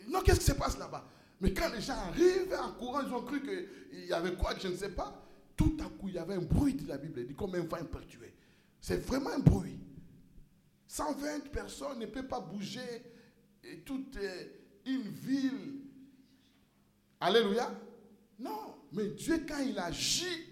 [0.08, 1.04] Non, qu'est-ce qui se passe là-bas?
[1.40, 4.68] Mais quand les gens arrivent en courant, ils ont cru qu'il y avait quoi, je
[4.68, 5.26] ne sais pas.
[5.56, 7.26] Tout à coup, il y avait un bruit, dit la Bible.
[7.26, 8.32] Dit comme un vent perturbé.
[8.80, 9.78] C'est vraiment un bruit.
[10.86, 12.80] 120 personnes ne peuvent pas bouger
[13.84, 14.44] toute euh,
[14.86, 15.80] une ville.
[17.20, 17.70] Alléluia.
[18.38, 20.46] Non, mais Dieu, quand il agit,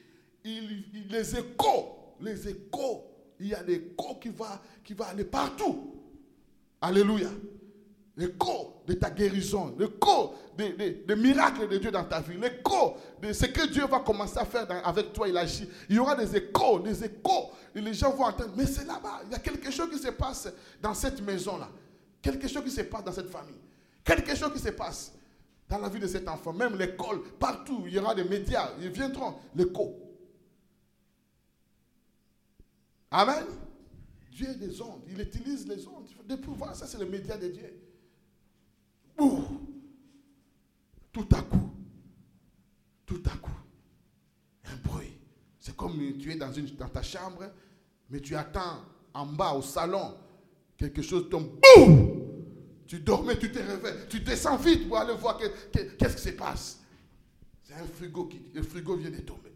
[0.44, 3.05] il, les échos, les échos,
[3.38, 4.46] il y a des échos qui vont
[4.85, 5.99] qui va aller partout.
[6.80, 7.28] Alléluia.
[8.16, 13.32] L'écho de ta guérison, l'écho des de, miracles de Dieu dans ta vie, l'écho de
[13.32, 15.68] ce que Dieu va commencer à faire avec toi, il agit.
[15.88, 19.20] Il y aura des échos, des échos, et les gens vont entendre, mais c'est là-bas,
[19.26, 21.68] il y a quelque chose qui se passe dans cette maison-là,
[22.20, 23.60] quelque chose qui se passe dans cette famille,
[24.04, 25.12] quelque chose qui se passe
[25.68, 28.90] dans la vie de cet enfant, même l'école, partout, il y aura des médias, ils
[28.90, 29.96] viendront, l'écho.
[33.12, 33.44] Amen.
[34.40, 37.74] Dieu des ondes, il utilise les ondes, des pouvoirs, ça c'est le média de Dieu.
[41.12, 41.70] Tout à coup,
[43.05, 43.50] tout à coup,
[44.64, 45.12] un bruit.
[45.59, 47.53] C'est comme tu es dans dans, une, dans ta chambre,
[48.09, 48.79] mais tu attends
[49.12, 50.14] en bas au salon,
[50.79, 52.22] quelque chose tombe, boum
[52.87, 55.38] Tu dormais, tu te réveilles, tu descends vite pour aller voir
[55.70, 56.81] qu'est-ce qui se passe.
[57.62, 59.53] C'est un frigo qui, le frigo vient de tomber.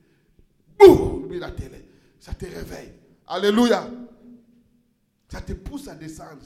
[0.79, 1.89] Boum Oublie la télé,
[2.21, 2.93] ça te réveille.
[3.27, 3.89] Alléluia.
[5.29, 6.39] Ça te pousse à descendre.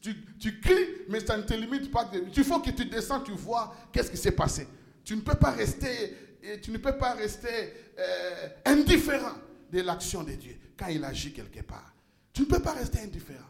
[0.00, 2.10] tu, cries, mais ça ne te limite pas.
[2.36, 4.68] Il faut que tu descends, tu vois qu'est-ce qui s'est passé.
[5.02, 6.16] Tu ne peux pas rester,
[6.62, 9.34] tu ne peux pas rester euh, indifférent
[9.72, 11.92] de l'action de Dieu quand il agit quelque part.
[12.32, 13.40] Tu ne peux pas rester indifférent.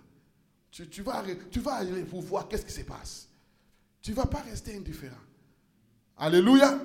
[0.71, 1.23] Tu, vas,
[1.75, 3.29] aller pour voir qu'est-ce qui se passe.
[4.03, 5.15] Tu ne vas pas rester indifférent.
[6.17, 6.81] Alléluia.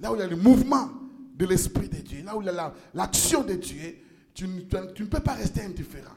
[0.00, 0.90] Là où il y a le mouvement
[1.34, 3.98] de l'Esprit de Dieu, là où il y a l'action de Dieu,
[4.34, 6.16] tu ne peux pas rester indifférent.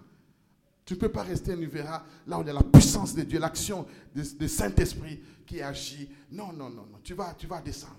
[0.88, 3.40] Tu ne peux pas rester indifférent là où il y a la puissance de Dieu,
[3.40, 6.10] l'action du Saint-Esprit qui agit.
[6.32, 7.00] Non, non, non, non.
[7.04, 7.94] Tu vas, tu vas descendre.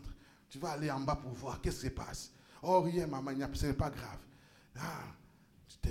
[0.49, 2.33] Tu vas aller en bas pour voir qu'est-ce qui se passe.
[2.63, 4.19] Oh, rien, maman, ce n'est pas grave.
[4.81, 5.05] Ah,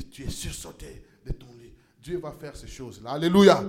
[0.09, 1.71] tu es sursauté de ton lit.
[2.01, 3.11] Dieu va faire ces choses-là.
[3.11, 3.63] Alléluia.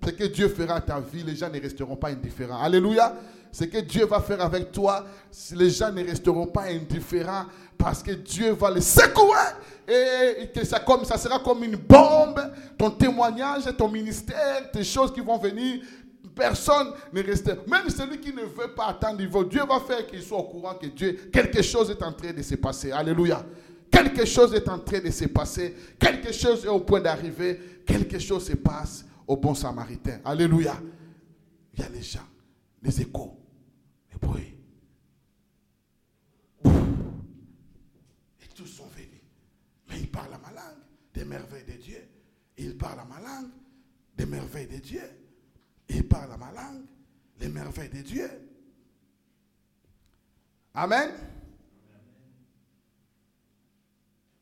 [0.00, 2.62] Ce que Dieu fera à ta vie, les gens ne resteront pas indifférents.
[2.62, 3.12] Alléluia.
[3.52, 5.04] Ce que Dieu va faire avec toi,
[5.52, 9.36] les gens ne resteront pas indifférents parce que Dieu va les secouer
[9.88, 10.78] et que ça,
[11.16, 12.40] sera comme une bombe.
[12.76, 15.80] Ton témoignage, ton ministère, tes choses qui vont venir,
[16.34, 17.56] personne ne restera.
[17.66, 20.86] Même celui qui ne veut pas attendre, Dieu va faire qu'il soit au courant que
[20.86, 22.92] Dieu, quelque chose est en train de se passer.
[22.92, 23.44] Alléluia.
[23.90, 25.74] Quelque chose est en train de se passer.
[25.98, 27.80] Quelque chose est au point d'arriver.
[27.86, 30.18] Quelque chose se passe au bon samaritain.
[30.24, 30.74] Alléluia.
[31.74, 32.26] Il y a les gens,
[32.82, 33.37] les échos,
[34.20, 34.54] les bruits.
[38.40, 39.22] Et tous sont venus.
[39.88, 40.82] Mais il parle à ma langue
[41.14, 42.08] des merveilles de Dieu.
[42.56, 43.50] Il parle à ma langue
[44.16, 45.02] des merveilles de Dieu.
[45.88, 46.84] Il parle à ma langue
[47.40, 48.28] les merveilles de Dieu.
[50.74, 51.10] Amen.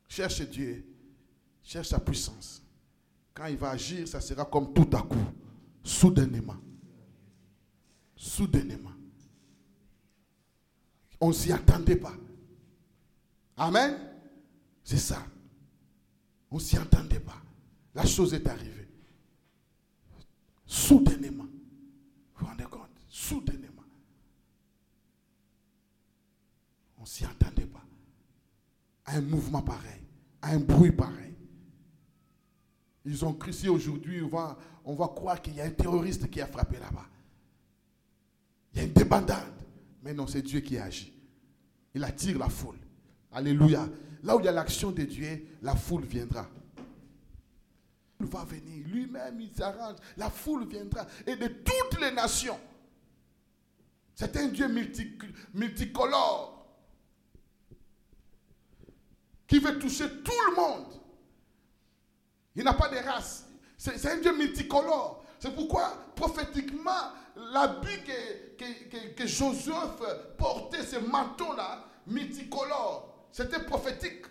[0.08, 0.84] Cherche Dieu.
[1.62, 2.62] Cherche sa puissance.
[3.34, 5.26] Quand il va agir, ça sera comme tout à coup,
[5.82, 6.56] soudainement.
[8.16, 8.95] Soudainement.
[11.20, 12.14] On ne s'y attendait pas.
[13.56, 13.98] Amen.
[14.84, 15.24] C'est ça.
[16.50, 17.40] On ne s'y attendait pas.
[17.94, 18.88] La chose est arrivée.
[20.66, 21.44] Soudainement.
[21.44, 22.90] Vous vous rendez compte?
[23.08, 23.84] Soudainement.
[26.98, 27.84] On ne s'y attendait pas.
[29.06, 30.02] À un mouvement pareil,
[30.42, 31.34] à un bruit pareil.
[33.04, 36.28] Ils ont cru si aujourd'hui, on va, on va croire qu'il y a un terroriste
[36.28, 37.06] qui a frappé là-bas.
[38.72, 39.55] Il y a une débandade.
[40.06, 41.12] Mais non, c'est Dieu qui agit.
[41.92, 42.78] Il attire la foule.
[43.32, 43.88] Alléluia.
[44.22, 46.48] Là où il y a l'action de Dieu, la foule viendra.
[48.20, 48.86] Il va venir.
[48.86, 49.96] Lui-même, il s'arrange.
[50.16, 51.08] La foule viendra.
[51.26, 52.56] Et de toutes les nations.
[54.14, 54.68] C'est un Dieu
[55.52, 56.68] multicolore.
[59.48, 61.00] Qui veut toucher tout le monde.
[62.54, 63.44] Il n'a pas de race.
[63.76, 65.24] C'est un Dieu multicolore.
[65.40, 69.72] C'est pourquoi, prophétiquement, l'habit que, que, Josué
[70.36, 74.24] portait, ce manteau-là, multicolore, c'était prophétique.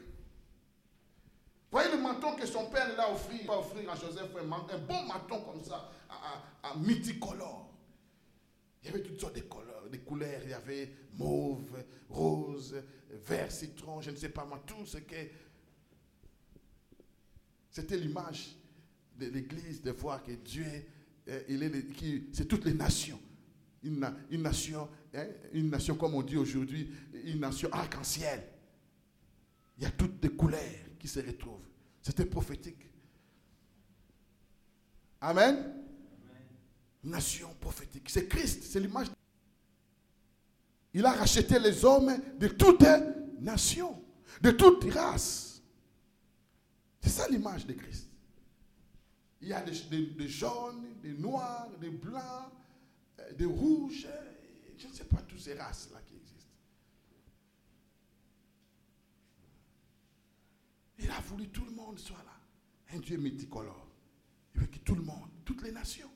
[1.72, 5.40] Voyez le manteau que son père a offert, va offrir à Joseph un, bon manteau
[5.42, 6.42] comme ça, à.
[8.86, 10.42] Il y avait toutes sortes de couleurs, de couleurs.
[10.44, 12.76] Il y avait mauve, rose,
[13.10, 15.16] vert, citron, je ne sais pas moi, tout ce que
[17.72, 18.56] c'était l'image
[19.18, 20.66] de l'Église de voir que Dieu,
[21.28, 23.20] est, c'est toutes les nations.
[23.86, 26.92] Une, une nation, hein, une nation comme on dit aujourd'hui,
[27.24, 28.44] une nation arc-en-ciel.
[29.78, 30.60] Il y a toutes les couleurs
[31.00, 31.68] qui se retrouvent.
[32.02, 32.90] C'était prophétique.
[35.22, 35.74] Amen.
[37.04, 38.10] Nation prophétique.
[38.10, 39.08] C'est Christ, c'est l'image.
[40.94, 42.86] Il a racheté les hommes de toutes
[43.40, 44.02] nations,
[44.42, 45.62] de toutes races.
[47.02, 48.10] C'est ça l'image de Christ.
[49.42, 52.52] Il y a des, jaunes, des noirs, des blancs,
[53.38, 54.08] des rouges,
[54.78, 56.52] je ne sais pas toutes ces races-là qui existent.
[61.00, 62.96] Il a voulu que tout le monde soit là.
[62.96, 63.88] Un Dieu multicolore.
[64.54, 66.10] Il veut que tout le monde, toutes les nations,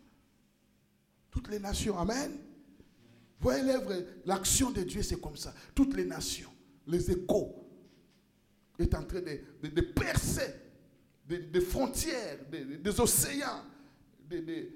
[1.30, 2.32] toutes les nations, Amen.
[2.32, 3.94] Vous voyez l'œuvre,
[4.26, 5.54] l'action de Dieu, c'est comme ça.
[5.74, 6.52] Toutes les nations,
[6.88, 7.56] les échos,
[8.78, 10.54] est en train de percer
[11.26, 13.64] des, frontières, des, océans,
[14.28, 14.72] des,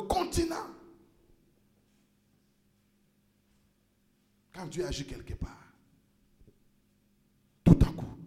[0.00, 0.74] continents.
[4.52, 5.72] Quand Dieu agit quelque part,
[7.64, 8.18] tout à coup,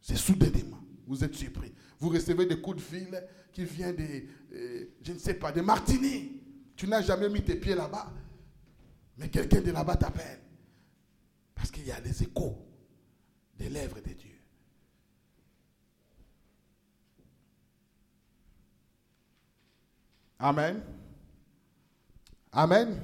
[0.00, 1.72] c'est soudainement, vous êtes surpris.
[1.98, 4.24] Vous recevez des coups de fil qui viennent de,
[4.54, 6.42] euh, je ne sais pas, de Martinique.
[6.74, 8.12] Tu n'as jamais mis tes pieds là-bas,
[9.18, 10.40] mais quelqu'un de là-bas t'appelle.
[11.54, 12.58] Parce qu'il y a des échos
[13.56, 14.31] des lèvres de Dieu.
[20.42, 20.82] Amen.
[22.52, 23.00] Amen.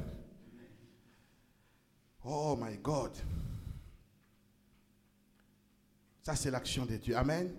[2.25, 3.13] Oh my God.
[6.25, 7.17] Ça, c'est l'action de Dieu.
[7.17, 7.55] Amen.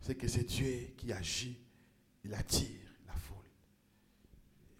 [0.00, 1.58] C'est que c'est Dieu qui agit.
[2.24, 3.44] Il attire la foule.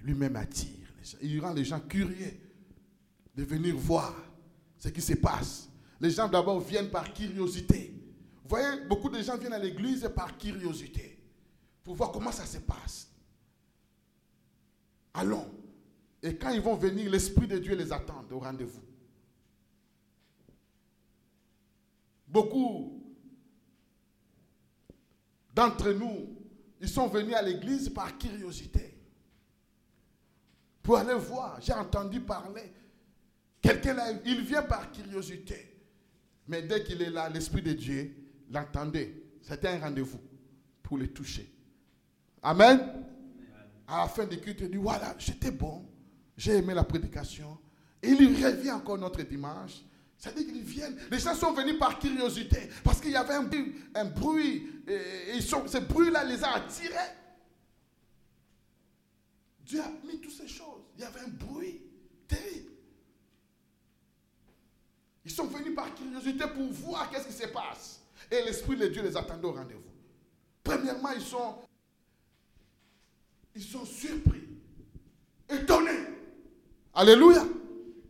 [0.01, 0.89] Lui-même attire.
[0.99, 1.19] les gens.
[1.21, 2.33] Il rend les gens curieux
[3.37, 4.15] de venir voir
[4.79, 5.69] ce qui se passe.
[6.01, 7.95] Les gens d'abord viennent par curiosité.
[8.43, 11.19] Vous voyez, beaucoup de gens viennent à l'église par curiosité.
[11.85, 13.12] Pour voir comment ça se passe.
[15.15, 15.47] Allons.
[16.23, 18.83] Et quand ils vont venir, l'Esprit de Dieu les attend au rendez-vous.
[22.29, 23.03] Beaucoup
[25.55, 26.29] d'entre nous,
[26.81, 28.97] ils sont venus à l'église par curiosité.
[30.83, 32.73] Pour aller voir, j'ai entendu parler.
[33.61, 35.69] Quelqu'un il vient par curiosité.
[36.49, 38.15] Mais dès qu'il est là, l'Esprit de Dieu
[38.51, 39.15] l'entendait.
[39.43, 40.21] C'était un rendez-vous
[40.83, 41.53] pour le toucher.
[42.43, 42.81] Amen.
[43.93, 45.85] À la fin du culte, il dit voilà, j'étais bon,
[46.35, 47.59] j'ai aimé la prédication.
[48.03, 49.83] Et il revient encore notre dimanche.
[50.17, 50.97] C'est-à-dire qu'ils viennent.
[51.11, 52.71] Les gens sont venus par curiosité.
[52.83, 54.67] Parce qu'il y avait un, bruit.
[54.89, 56.95] Et, ils sont, ce bruit-là les a attirés.
[59.61, 60.85] Dieu a mis toutes ces choses.
[60.97, 61.83] Il y avait un bruit
[62.27, 62.73] terrible.
[65.23, 68.01] Ils sont venus par curiosité pour voir qu'est-ce qui se passe.
[68.31, 69.83] Et l'Esprit de Dieu les attendait au rendez-vous.
[70.65, 71.57] Premièrement, ils sont,
[73.55, 74.43] ils sont surpris,
[75.49, 76.07] étonnés.
[76.95, 77.45] Alléluia.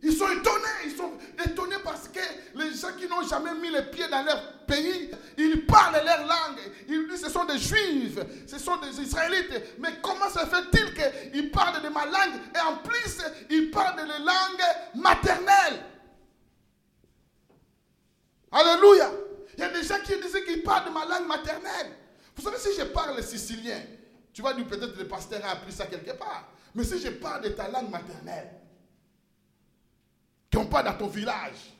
[0.05, 1.13] Ils sont étonnés, ils sont
[1.45, 2.19] étonnés parce que
[2.55, 6.59] les gens qui n'ont jamais mis les pieds dans leur pays, ils parlent leur langue.
[6.89, 9.77] Ils disent ce sont des juifs, ce sont des israélites.
[9.79, 10.93] Mais comment se fait-il
[11.31, 13.17] qu'ils parlent de ma langue et en plus
[13.49, 15.85] ils parlent de la langue maternelle?
[18.51, 19.09] Alléluia.
[19.55, 21.93] Il y a des gens qui disent qu'ils parlent de ma langue maternelle.
[22.35, 23.79] Vous savez, si je parle sicilien,
[24.33, 26.49] tu vas dire peut-être le pasteur a appris ça quelque part.
[26.75, 28.49] Mais si je parle de ta langue maternelle,
[30.53, 31.73] n'ont pas dans ton village.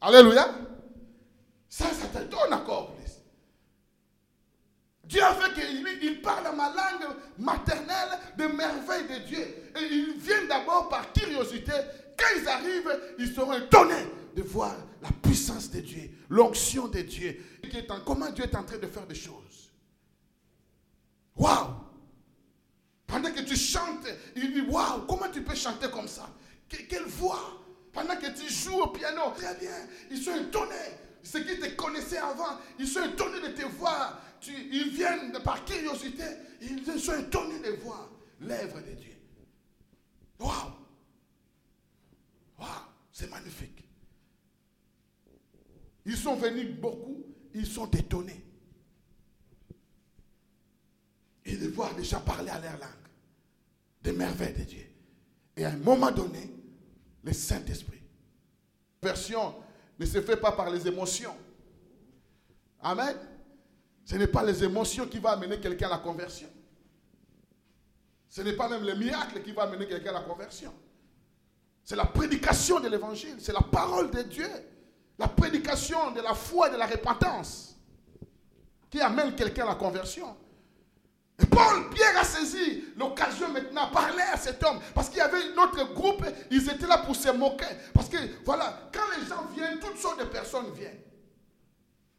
[0.00, 0.48] Alléluia.
[1.68, 3.12] Ça, ça te donne encore plus.
[5.04, 9.72] Dieu a fait qu'il il parle ma langue maternelle de merveilles de Dieu.
[9.76, 11.72] Et ils viennent d'abord par curiosité.
[12.36, 17.40] Ils arrivent, ils seront étonnés de voir la puissance de Dieu, l'onction de Dieu.
[18.04, 19.70] Comment Dieu est en train de faire des choses.
[21.36, 21.74] Waouh!
[23.06, 24.06] Pendant que tu chantes,
[24.36, 26.28] il dit Waouh, comment tu peux chanter comme ça?
[26.68, 27.64] Quelle voix?
[27.92, 30.74] Pendant que tu joues au piano, très bien, ils sont étonnés.
[31.22, 34.20] Ceux qui te connaissaient avant, ils sont étonnés de te voir.
[34.40, 36.24] Tu, ils viennent par curiosité,
[36.60, 38.08] ils sont étonnés de voir
[38.40, 39.16] l'œuvre de Dieu.
[40.38, 40.77] Waouh
[43.18, 43.82] C'est magnifique.
[46.04, 48.44] Ils sont venus beaucoup, ils sont étonnés.
[51.44, 53.08] Et de voir les parler à leur langue.
[54.04, 54.86] Des merveilles de Dieu.
[55.56, 56.48] Et à un moment donné,
[57.24, 58.00] le Saint-Esprit.
[59.02, 59.52] Version
[59.98, 61.34] ne se fait pas par les émotions.
[62.80, 63.16] Amen.
[64.04, 66.48] Ce n'est pas les émotions qui vont amener quelqu'un à la conversion.
[68.28, 70.72] Ce n'est pas même le miracle qui va amener quelqu'un à la conversion.
[71.88, 74.50] C'est la prédication de l'évangile, c'est la parole de Dieu,
[75.18, 77.78] la prédication de la foi et de la repentance
[78.90, 80.36] qui amène quelqu'un à la conversion.
[81.38, 84.78] Et Paul, Pierre a saisi l'occasion maintenant, parler à cet homme.
[84.94, 87.64] Parce qu'il y avait notre groupe, ils étaient là pour se moquer.
[87.94, 91.00] Parce que, voilà, quand les gens viennent, toutes sortes de personnes viennent.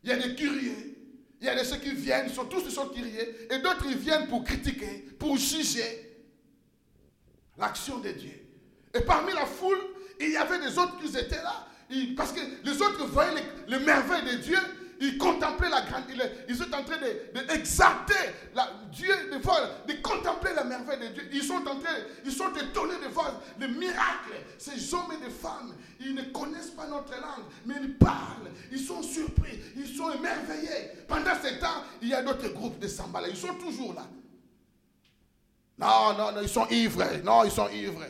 [0.02, 0.98] Il y a des curieux,
[1.40, 3.54] il y a des ceux qui viennent, sont tous sont curieux.
[3.54, 6.26] Et d'autres, ils viennent pour critiquer, pour juger
[7.56, 8.49] l'action de Dieu.
[8.94, 9.80] Et parmi la foule,
[10.20, 11.66] il y avait des autres qui étaient là.
[12.16, 13.36] Parce que les autres voyaient
[13.68, 14.58] les, les merveilles de Dieu.
[15.02, 16.04] Ils contemplaient la grande.
[16.50, 16.98] Ils, sont en train
[17.48, 18.14] d'exalter
[18.92, 21.30] Dieu, de voir, de contempler la merveille de Dieu.
[21.32, 24.34] Ils sont en train, ils sont étonnés de voir les miracles.
[24.58, 28.52] Ces hommes et des femmes, ils ne connaissent pas notre langue, mais ils parlent.
[28.72, 30.92] Ils sont surpris, ils sont émerveillés.
[31.08, 33.30] Pendant ce temps, il y a d'autres groupes de Sambala.
[33.30, 34.06] Ils sont toujours là.
[35.78, 37.06] Non, non, non, ils sont ivres.
[37.24, 38.04] Non, ils sont ivres.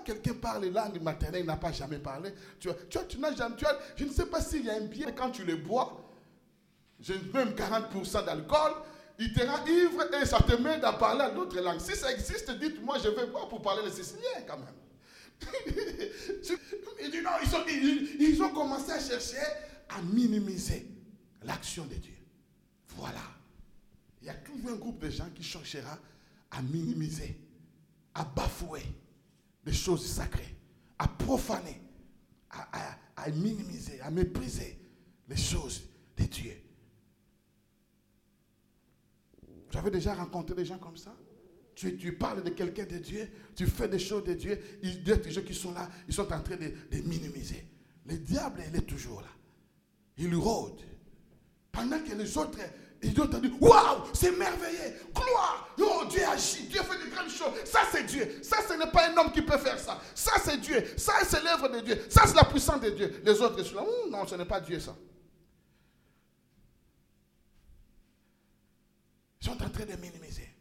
[0.00, 3.56] Quelqu'un parle langue maternelle, il n'a pas jamais parlé Tu, vois, tu, tu n'as jamais.
[3.56, 6.08] Tu vois, je ne sais pas s'il y a un bien quand tu le bois,
[7.00, 8.72] j'ai même 40% d'alcool,
[9.18, 11.80] il te rend ivre et ça te met à parler à d'autres langues.
[11.80, 14.74] Si ça existe, dites-moi, je vais boire pour parler le sicilien quand même.
[17.02, 17.14] ils,
[17.68, 19.42] ils- ils ont commencé à chercher
[19.88, 20.86] à minimiser
[21.42, 22.14] l'action de Dieu.
[22.96, 23.20] Voilà.
[24.20, 25.98] Il y a toujours un groupe de gens qui cherchera
[26.50, 27.36] à minimiser,
[28.14, 28.82] à bafouer
[29.64, 30.56] des choses sacrées,
[30.98, 31.80] à profaner,
[32.50, 34.78] à, minimiser, à mépriser
[35.28, 35.82] les choses
[36.16, 36.56] de Dieu.
[39.70, 41.16] Vous avez déjà rencontré des gens comme ça
[41.74, 45.12] tu, tu parles de quelqu'un de Dieu, tu fais des choses de Dieu, il y
[45.12, 47.66] a des gens qui sont là, ils sont en train de, de minimiser.
[48.06, 49.30] Le diable, il est toujours là.
[50.18, 50.80] Il rôde.
[51.70, 52.58] Pendant que les autres,
[53.02, 57.52] ils ont dit Waouh, c'est merveilleux, gloire, oh, Dieu agit, Dieu fait de grandes choses.
[57.64, 58.40] Ça, c'est Dieu.
[58.42, 60.00] Ça, ce n'est pas un homme qui peut faire ça.
[60.14, 60.84] Ça, c'est Dieu.
[60.96, 62.06] Ça, c'est l'œuvre de Dieu.
[62.08, 63.22] Ça, c'est la puissance de Dieu.
[63.24, 64.94] Les autres, ils sont là Hum, Non, ce n'est pas Dieu, ça.
[69.40, 70.52] Ils sont en train de minimiser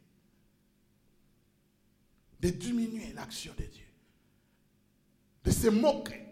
[2.42, 3.86] de diminuer l'action de Dieu,
[5.44, 6.26] de se moquer.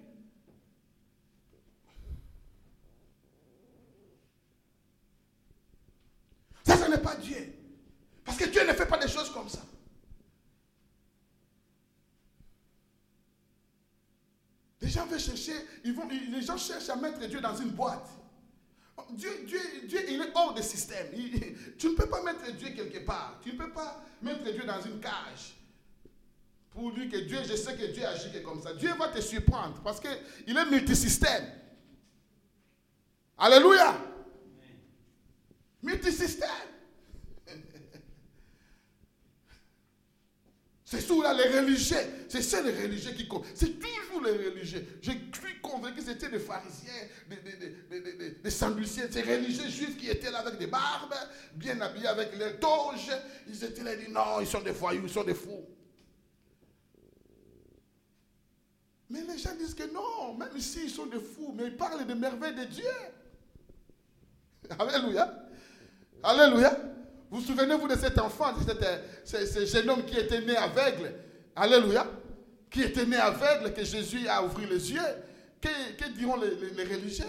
[6.69, 7.53] Ça, ce n'est pas Dieu.
[8.23, 9.59] Parce que Dieu ne fait pas des choses comme ça.
[14.81, 15.53] Les gens veulent chercher,
[15.83, 18.07] ils vont, les gens cherchent à mettre Dieu dans une boîte.
[19.11, 21.07] Dieu, Dieu, Dieu, il est hors des systèmes.
[21.13, 23.39] Il- tu ne peux pas mettre Dieu quelque part.
[23.41, 25.55] Tu ne peux pas mettre Dieu dans une cage
[26.71, 28.73] pour dire que Dieu, je sais que Dieu agit comme ça.
[28.73, 31.45] Dieu va te surprendre parce qu'il est multisystème.
[33.37, 34.08] Alléluia.
[35.81, 36.49] Multisystème.
[40.85, 41.97] C'est sous là les religieux.
[42.27, 43.45] C'est ça les religieux qui comptent.
[43.53, 44.85] C'est toujours les religieux.
[45.01, 46.91] Je suis convaincu que c'était des pharisiens,
[47.29, 51.13] des, des, des, des, ces religieux juifs qui étaient là avec des barbes,
[51.53, 53.11] bien habillés avec les toges.
[53.47, 55.63] Ils étaient là, ils disent non, ils sont des voyous, ils sont des fous.
[59.11, 62.05] Mais les gens disent que non, même ici ils sont des fous, mais ils parlent
[62.05, 62.83] des merveilles de Dieu.
[64.79, 65.48] Alléluia.
[66.23, 66.77] Alléluia.
[67.31, 71.13] Vous souvenez-vous de cet enfant, euh, ce, ce jeune homme qui était né aveugle?
[71.55, 72.07] Alléluia.
[72.69, 75.01] Qui était né aveugle, que Jésus a ouvert les yeux.
[75.61, 77.25] Que, diront les, religieux?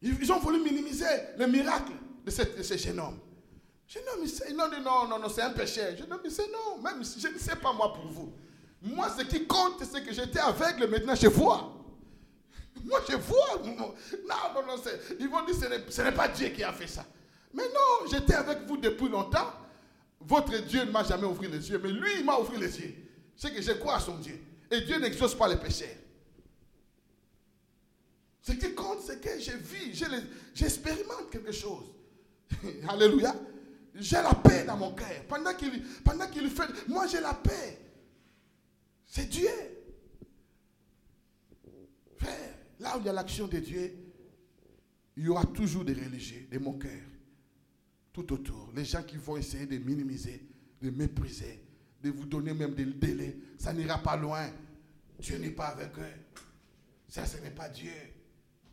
[0.00, 1.92] Ils, ont voulu minimiser le miracle
[2.24, 3.18] de, ce jeune homme.
[3.86, 5.96] Jeune homme, il sait- non, non, non, non, c'est un péché.
[5.98, 8.32] Jeune homme, il sait non, même je ne sais pas moi pour vous.
[8.80, 11.77] Moi, ce qui compte, c'est que j'étais aveugle, maintenant je vois.
[12.88, 13.60] Moi, je vois.
[13.64, 13.94] Non, non,
[14.66, 14.82] non,
[15.20, 15.54] ils vont dire
[15.90, 17.04] ce n'est- pas Dieu qui a fait ça.
[17.52, 19.52] Mais non, j'étais avec vous depuis longtemps.
[20.20, 22.94] Votre Dieu ne m'a jamais ouvert les yeux, mais lui, il m'a ouvert les yeux.
[23.36, 24.38] C'est que je crois à son Dieu.
[24.70, 25.96] Et Dieu n'exauce pas les péchés.
[28.42, 30.04] Ce qui compte, c'est que je vis,
[30.54, 31.84] j'expérimente quelque chose.
[32.88, 33.34] Alléluia.
[33.94, 35.24] J'ai la paix dans mon cœur.
[35.28, 37.78] Pendant qu'il pendant fait, moi j'ai la paix.
[39.06, 39.50] C'est Dieu.
[42.18, 43.94] Frère, là où il y a l'action de Dieu,
[45.16, 46.92] il y aura toujours des religieux, des moqueurs,
[48.12, 48.70] tout autour.
[48.74, 50.46] Les gens qui vont essayer de minimiser,
[50.80, 51.60] de mépriser,
[52.02, 53.36] de vous donner même des délais.
[53.58, 54.48] Ça n'ira pas loin.
[55.18, 56.14] Dieu n'est pas avec eux.
[57.08, 57.90] Ça, ce n'est pas Dieu.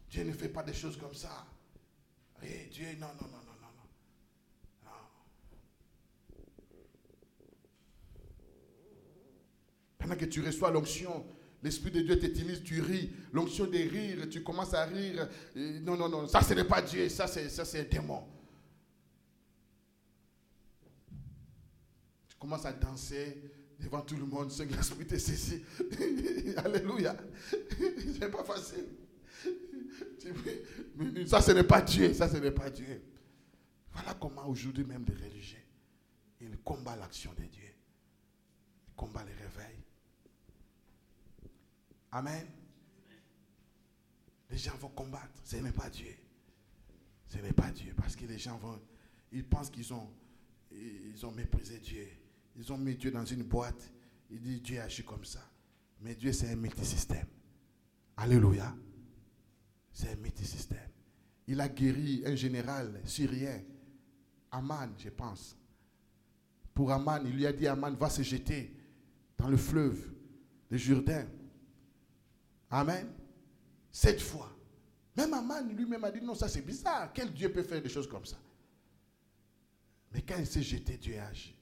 [0.09, 1.47] Dieu ne fait pas des choses comme ça.
[2.43, 3.71] Et Dieu, non, non, non, non, non.
[4.83, 4.91] non.
[9.97, 11.25] Pendant que tu reçois l'onction,
[11.65, 13.09] l'Esprit de Dieu t'utilise, tu ris.
[13.33, 15.27] L'onction de rire, tu commences à rire.
[15.55, 18.23] Non, non, non, ça ce n'est pas Dieu, ça c'est, ça c'est un démon.
[22.29, 23.41] Tu commences à danser
[23.79, 25.63] devant tout le monde, c'est que l'Esprit te saisit.
[26.57, 27.17] Alléluia.
[28.19, 28.85] c'est pas facile.
[31.25, 33.01] Ça ce n'est pas Dieu, ça ce n'est pas Dieu.
[33.91, 35.63] Voilà comment aujourd'hui même des religieux,
[36.41, 37.73] ils combattent l'action de Dieu.
[38.87, 39.74] Ils combattent les réveils.
[42.15, 42.47] Amen.
[44.49, 45.41] Les gens vont combattre.
[45.43, 46.15] Ce n'est pas Dieu.
[47.27, 47.93] Ce n'est pas Dieu.
[47.97, 48.79] Parce que les gens vont.
[49.33, 50.09] Ils pensent qu'ils ont,
[50.71, 52.07] ils ont méprisé Dieu.
[52.55, 53.91] Ils ont mis Dieu dans une boîte.
[54.31, 55.41] Ils disent Dieu agit comme ça.
[55.99, 57.27] Mais Dieu, c'est un multisystème.
[58.15, 58.73] Alléluia.
[59.91, 60.89] C'est un multisystème.
[61.47, 63.61] Il a guéri un général syrien,
[64.51, 65.57] Aman, je pense.
[66.73, 68.73] Pour Aman, il lui a dit Aman, va se jeter
[69.37, 70.13] dans le fleuve
[70.71, 71.27] de Jourdain.
[72.69, 73.07] Amen.
[73.91, 74.51] Sept fois.
[75.15, 77.11] Même Aman lui-même a dit non, ça c'est bizarre.
[77.13, 78.37] Quel Dieu peut faire des choses comme ça?
[80.11, 81.55] Mais quand il s'est jeté, Dieu a agi.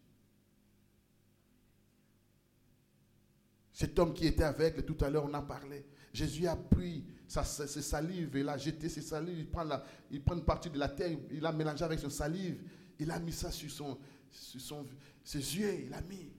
[3.71, 5.85] Cet homme qui était avec, tout à l'heure, on en parlait.
[6.13, 10.23] Jésus a pris sa, ses salives, il a jeté ses salives, il prend, la- il
[10.23, 12.61] prend une partie de la terre, il a mélangé avec son salive,
[12.99, 13.97] il a mis ça sur, son,
[14.29, 14.85] sur
[15.23, 16.31] ses yeux, il a mis,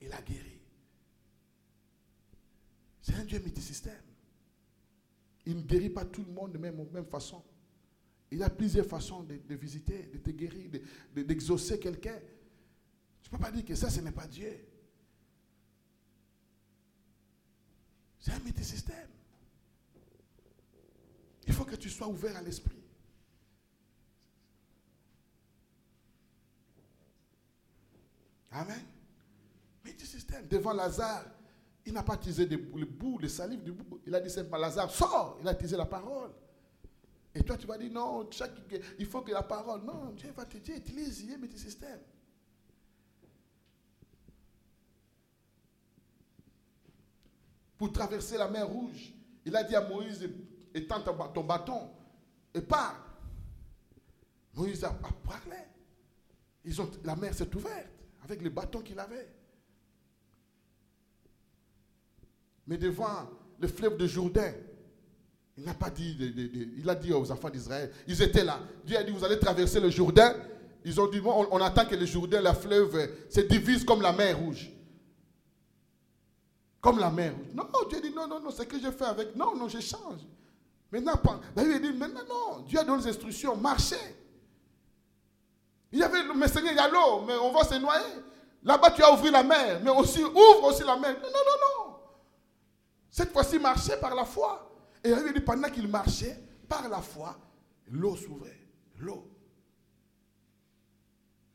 [0.00, 0.57] il a guéri.
[3.08, 4.02] C'est un Dieu multisystème.
[5.46, 7.42] Il ne guérit pas tout le monde de même, même façon.
[8.30, 10.82] Il a plusieurs façons de, visiter, de te guérir, de-
[11.14, 12.20] de- d'exaucer quelqu'un.
[13.22, 14.52] Tu ne peux pas dire que ça, ce n'est pas Dieu.
[18.18, 19.08] C'est un multisystème.
[21.46, 22.76] Il faut que tu sois ouvert à l'esprit.
[28.50, 28.84] Amen.
[29.84, 30.46] Multisystème.
[30.48, 31.24] Devant Lazare,
[31.88, 34.00] il n'a pas utilisé le bout, le salive du bout.
[34.06, 35.38] Il a dit simplement Lazare, sors.
[35.40, 36.30] Il a utilisé la parole.
[37.34, 38.28] Et toi, tu vas dire non,
[38.98, 39.82] il faut que la parole.
[39.84, 42.00] Non, Dieu va te dire utilise, il y a multisystème.
[47.78, 49.14] Pour traverser la mer rouge,
[49.46, 50.28] il a dit à Moïse
[50.74, 51.90] étends ton bâton
[52.52, 52.96] et parle.
[54.52, 55.56] Moïse a, parlé.
[56.64, 57.88] Ils ont, la mer s'est ouverte
[58.24, 59.37] avec le bâton qu'il avait.
[62.68, 64.52] Mais devant le fleuve de Jourdain,
[65.56, 66.16] il n'a pas dit,
[66.76, 68.60] il a dit aux enfants d'Israël, ils étaient là.
[68.84, 70.36] Dieu a dit, vous allez traverser le Jourdain.
[70.84, 74.12] Ils ont dit, on, on attend que le Jourdain, la fleuve, se divise comme la
[74.12, 74.70] mer rouge.
[76.80, 77.54] Comme la mer rouge.
[77.54, 79.34] Non, Dieu dit, non, non, non, c'est que je fais avec.
[79.34, 80.20] Non, non, je change.
[80.92, 81.14] Maintenant,
[81.56, 83.96] David dit, maintenant, non, Dieu a donné les instructions, marchez.
[85.90, 88.04] Il y avait, mais Seigneur, il y a l'eau, mais on va se noyer.
[88.62, 91.14] Là-bas, tu as ouvert la mer, mais aussi, ouvre aussi la mer.
[91.14, 91.87] Non, non, non, non.
[93.18, 94.72] Cette fois-ci, marchez par la foi.
[95.02, 96.38] Et il dit, pendant qu'il marchait,
[96.68, 97.36] par la foi,
[97.90, 98.60] l'eau s'ouvrait.
[99.00, 99.28] L'eau.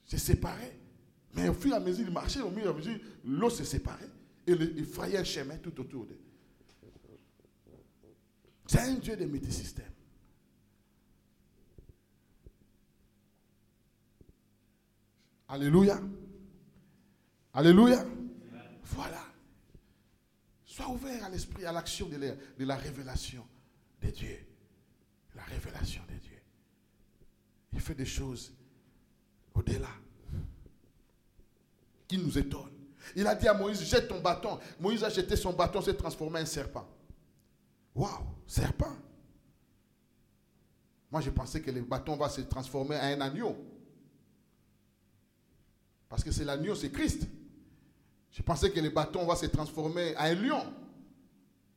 [0.05, 0.77] s'est séparée.
[1.33, 3.63] Mais au fur et à mesure, il marchait, au fur et à mesure, l'eau s'est
[3.63, 4.09] séparée.
[4.45, 6.17] Et il frayait un chemin tout autour de
[8.67, 9.85] c'est un Dieu de multisystèmes.
[15.47, 16.01] Alléluia.
[17.53, 18.03] Alléluia.
[18.83, 19.32] Voilà.
[20.73, 22.17] Sois ouvert à l'esprit, à l'action de,
[22.65, 23.45] la, révélation
[24.01, 24.39] de Dieu.
[25.35, 26.41] La révélation de Dieu.
[27.73, 28.51] Il fait des choses
[29.53, 29.91] au-delà
[32.07, 32.73] qui nous étonnent.
[33.15, 34.59] Il a dit à Moïse, jette ton bâton.
[34.79, 36.89] Moïse a jeté son bâton, s'est transformé en serpent.
[37.93, 38.97] Waouh, serpent.
[41.11, 43.55] Moi, je pensais que le bâton va se transformer en un agneau.
[46.09, 47.27] Parce que c'est l'agneau, c'est Christ.
[48.33, 50.73] Je pensais que le bâton va se transformer en un lion.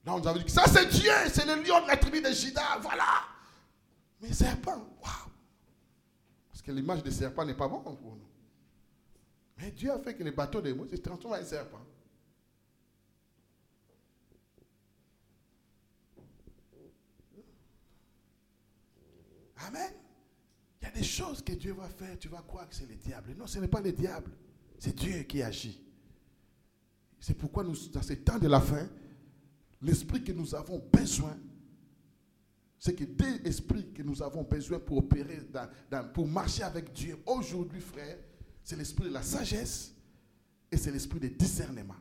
[0.04, 2.22] Là, on nous avait dit que ça, c'est Dieu, c'est le lion de la tribu
[2.22, 2.78] de Judas.
[2.80, 3.26] Voilà.
[4.22, 5.30] Mais serpent, waouh.
[6.48, 8.28] Parce que l'image de serpent n'est pas bonne pour nous.
[9.58, 11.84] Mais Dieu a fait que le bâton de Moïse se transforme en un serpent.
[19.58, 19.92] Amen.
[20.80, 22.94] Il y a des choses que Dieu va faire, tu vas croire que c'est le
[22.94, 23.34] diable.
[23.36, 24.30] Non, ce n'est pas le diable.
[24.78, 25.85] C'est Dieu qui agit.
[27.20, 28.88] C'est pourquoi dans ces temps de la fin,
[29.82, 31.36] l'esprit que nous avons besoin,
[32.78, 35.40] c'est que des esprits que nous avons besoin pour opérer,
[36.12, 38.18] pour marcher avec Dieu aujourd'hui, frère,
[38.62, 39.92] c'est l'esprit de la sagesse
[40.70, 41.96] et c'est l'esprit de discernement.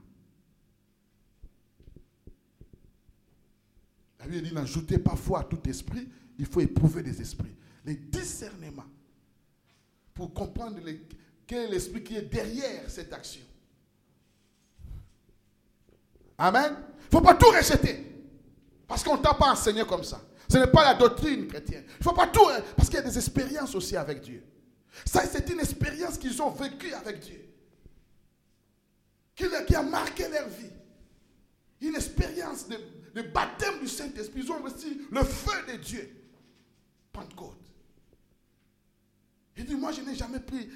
[4.19, 7.55] La Bible dit n'ajoutez pas foi à tout esprit, il faut éprouver des esprits.
[7.85, 8.85] Les discernements
[10.15, 10.79] pour comprendre
[11.45, 13.41] quel est l'esprit qui est derrière cette action.
[16.37, 16.75] Amen.
[16.77, 18.05] Il ne faut pas tout rejeter.
[18.87, 20.21] Parce qu'on ne t'a pas enseigné comme ça.
[20.49, 21.83] Ce n'est pas la doctrine chrétienne.
[21.87, 22.47] Il ne faut pas tout.
[22.75, 24.43] Parce qu'il y a des expériences aussi avec Dieu.
[25.05, 27.41] Ça, c'est une expérience qu'ils ont vécue avec Dieu.
[29.35, 30.71] Qui, a marqué leur vie.
[31.81, 34.41] Une expérience de, baptême du Saint-Esprit.
[34.43, 36.09] Ils ont reçu le feu de Dieu.
[37.11, 37.59] Pentecôte.
[39.57, 40.69] Il dit, moi je n'ai jamais pris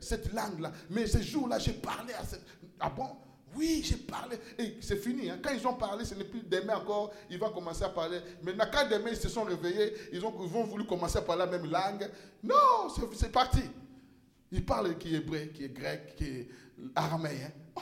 [0.00, 2.44] cette langue-là, mais ce jour-là, j'ai parlé à cette...
[2.78, 3.16] Ah bon?
[3.56, 4.36] Oui, j'ai parlé.
[4.58, 5.30] Et c'est fini.
[5.30, 5.38] Hein.
[5.42, 8.20] Quand ils ont parlé, ce n'est plus demain encore, ils vont commencer à parler.
[8.42, 11.50] Maintenant, quand demain ils se sont réveillés, ils ont, ils voulu commencer à parler la
[11.50, 12.10] même langue.
[12.42, 13.62] Non, c'est parti.
[14.52, 16.48] Ils parlent qui est hébreu, qui est grec, qui est
[16.94, 17.50] araméen.
[17.76, 17.80] Oh.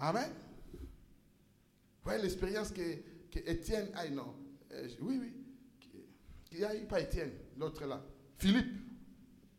[0.00, 0.30] Amen
[2.06, 2.82] voyez l'expérience que,
[3.30, 4.34] que, Étienne a, non.
[4.72, 5.32] Euh, oui, oui.
[6.44, 8.02] Qui a pas Étienne, l'autre là.
[8.38, 8.85] Philippe,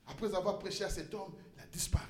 [0.08, 2.03] après avoir prêché à cet homme, il a disparu.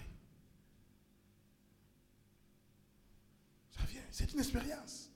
[3.72, 5.10] Ça vient, c'est une expérience.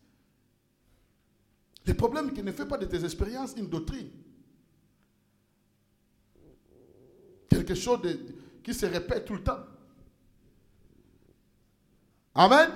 [1.85, 4.09] Le problème c'est qu'il ne fait pas de tes expériences une doctrine.
[7.49, 7.99] Quelque chose
[8.63, 9.59] qui se répète tout le temps.
[12.33, 12.69] Amen.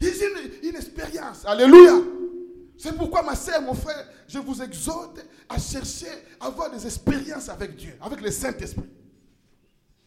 [0.00, 1.44] Une, une expérience.
[1.44, 2.19] Alléluia.
[2.80, 5.20] C'est pourquoi, ma sœur, mon frère, je vous exhorte
[5.50, 6.08] à chercher
[6.40, 8.88] à avoir des expériences avec Dieu, avec le Saint-Esprit.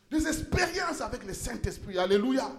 [0.10, 2.00] Des expériences avec le Saint-Esprit.
[2.00, 2.52] Alléluia.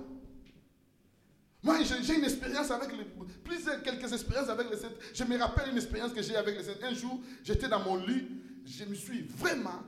[1.65, 3.05] Moi, j'ai une expérience avec le,
[3.43, 4.91] plusieurs, quelques expériences avec le Saint.
[5.13, 6.75] Je me rappelle une expérience que j'ai avec le Saint.
[6.85, 8.29] Un jour, j'étais dans mon lit,
[8.65, 9.83] je me suis vraiment,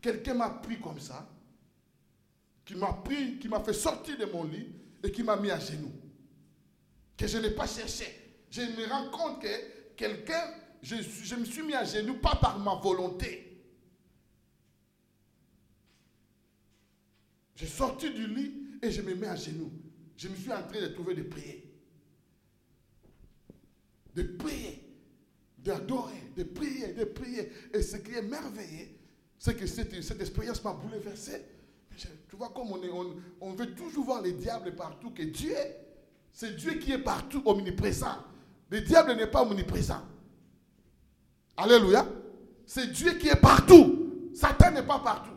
[0.00, 1.24] quelqu'un m'a pris comme ça.
[2.64, 4.72] qui m'a pris, qui m'a fait sortir de mon lit
[5.04, 5.92] et qui m'a mis à genoux.
[7.16, 8.25] Que je n'ai pas cherché.
[8.50, 9.48] Je me rends compte que
[9.96, 10.42] quelqu'un,
[10.82, 13.42] je, me suis mis à genoux pas par ma volonté.
[17.56, 19.72] J'ai sorti du lit et je me mets à genoux.
[20.16, 21.62] Je me suis en train de trouver de prier.
[24.14, 24.82] De prier,
[25.58, 27.50] d'adorer, de prier, de prier.
[27.74, 28.88] Et ce qui est merveilleux,
[29.38, 31.42] c'est que cette, expérience m'a bouleversé.
[31.96, 35.56] Tu vois, comme on, on veut toujours voir les diables partout, que Dieu,
[36.32, 38.22] c'est Dieu qui est partout, omniprésent.
[38.70, 40.02] Le diable n'est pas omniprésent.
[41.56, 42.06] Alléluia.
[42.66, 44.30] C'est Dieu qui est partout.
[44.34, 45.30] Satan n'est pas partout.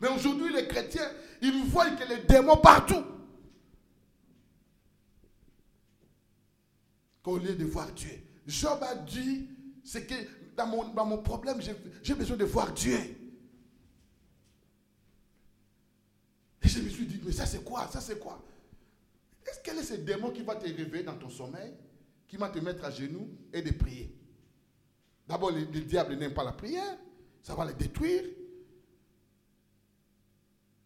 [0.00, 1.08] Mais aujourd'hui, les chrétiens,
[1.40, 3.04] ils voient que les démons partout.
[7.22, 8.10] Qu'au lieu de voir Dieu.
[8.46, 9.48] Job a dit,
[9.84, 10.14] c'est que
[10.56, 11.60] dans mon, dans mon problème,
[12.02, 12.98] j'ai besoin de voir Dieu.
[16.62, 17.88] Et je me suis dit, mais ça c'est quoi?
[17.88, 18.42] Ça c'est quoi?
[19.50, 21.74] Est-ce quel est ce démon qui va te réveiller dans ton sommeil,
[22.28, 24.16] qui va te mettre à genoux et de prier?
[25.26, 26.98] D'abord, le, le diable n'aime pas la prière,
[27.42, 28.24] ça va le détruire.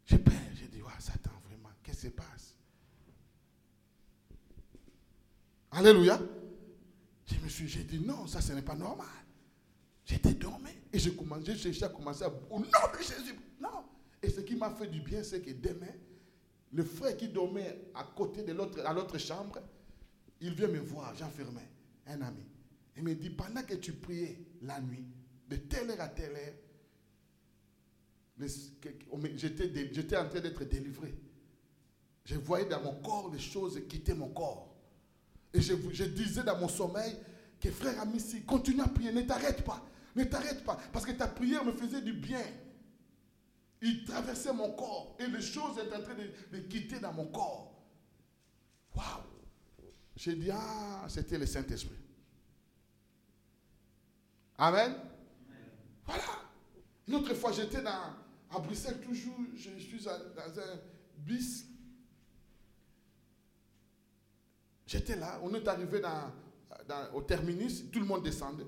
[0.07, 2.57] J'ai peur, j'ai dit, ouais, Satan, vraiment, qu'est-ce qui se passe?
[5.71, 6.21] Alléluia.
[7.27, 9.07] Je me suis, j'ai dit, non, ça, ce n'est pas normal.
[10.05, 13.39] J'étais dormi et j'ai commencé, j'ai cherché à commencer à, au nom de Jésus.
[13.59, 13.85] Non.
[14.23, 15.93] Et ce qui m'a fait du bien, c'est que demain,
[16.75, 19.61] le frère qui dormait à côté de l'autre, à l'autre chambre,
[20.41, 21.31] il vient me voir, Jean
[22.07, 22.45] un ami.
[22.97, 25.07] Il me dit, pendant que tu priais la nuit,
[25.49, 26.55] de telle heure à telle heure,
[29.37, 31.15] j'étais en train d'être délivré.
[32.25, 34.75] Je voyais dans mon corps les choses quitter mon corps.
[35.53, 37.17] Et je disais dans mon sommeil
[37.61, 39.81] que frère Amissi, continue à prier, ne t'arrête pas.
[40.17, 40.79] Ne t'arrête pas.
[40.93, 42.43] Parce que ta prière me faisait du bien.
[43.87, 45.15] Il traversait mon corps.
[45.21, 47.71] Et les choses étaient en train de, quitter dans mon corps.
[48.97, 49.23] Waouh!
[50.17, 51.99] J'ai dit, ah, c'était le Saint-Esprit.
[54.57, 54.95] Amen.
[56.07, 56.23] Voilà.
[57.07, 60.81] Une autre fois, j'étais à Bruxelles, toujours, je suis dans un
[61.19, 61.67] bus.
[64.87, 66.33] J'étais là, on est arrivé dans-
[67.13, 68.67] au terminus, tout le monde descendait.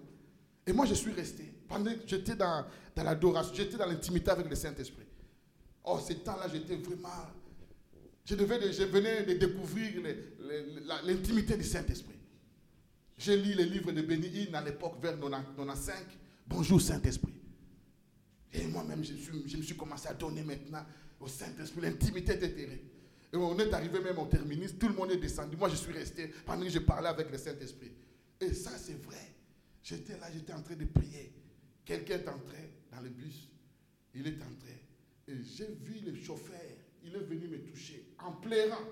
[0.67, 1.45] Et moi, je suis resté.
[1.67, 5.06] Pendant que j'étais dans, dans l'adoration, j'étais dans l'intimité avec le Saint-Esprit.
[5.87, 7.09] Oh, ces temps-là, j'étais vraiment.
[8.25, 10.03] Je, devais, de- je venais de découvrir
[11.05, 12.17] l'intimité du Saint-Esprit.
[13.17, 15.95] J'ai lu les livres de Hinn à l'époque, vers 90 95.
[16.49, 17.33] Bonjour Saint-Esprit.
[18.53, 19.13] Et moi-même, je,
[19.47, 20.85] je me suis commencé à donner maintenant
[21.21, 21.81] au Saint-Esprit.
[21.83, 22.81] L'intimité terrible.
[23.33, 25.57] Et on est arrivé même au terminus, tout le monde est descendu.
[25.57, 27.93] Moi, je suis resté pendant que je parlais avec le Saint-Esprit.
[28.41, 29.35] Et ça, c'est vrai.
[29.83, 31.33] J'étais là, j'étais en train de prier.
[31.85, 33.49] Quelqu'un est entré dans le bus.
[34.15, 34.86] Il est entré.
[35.29, 36.61] Et j'ai vu le chauffeur.
[37.03, 38.85] Il est venu me toucher en pleurant.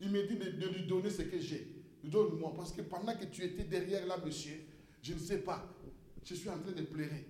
[0.00, 1.68] Il me dit de, lui donner ce que j'ai.
[2.04, 2.52] Donne-moi.
[2.56, 4.60] Parce que pendant que tu étais derrière là, monsieur,
[5.02, 5.66] je ne sais pas.
[6.24, 7.26] Je suis en train de pleurer.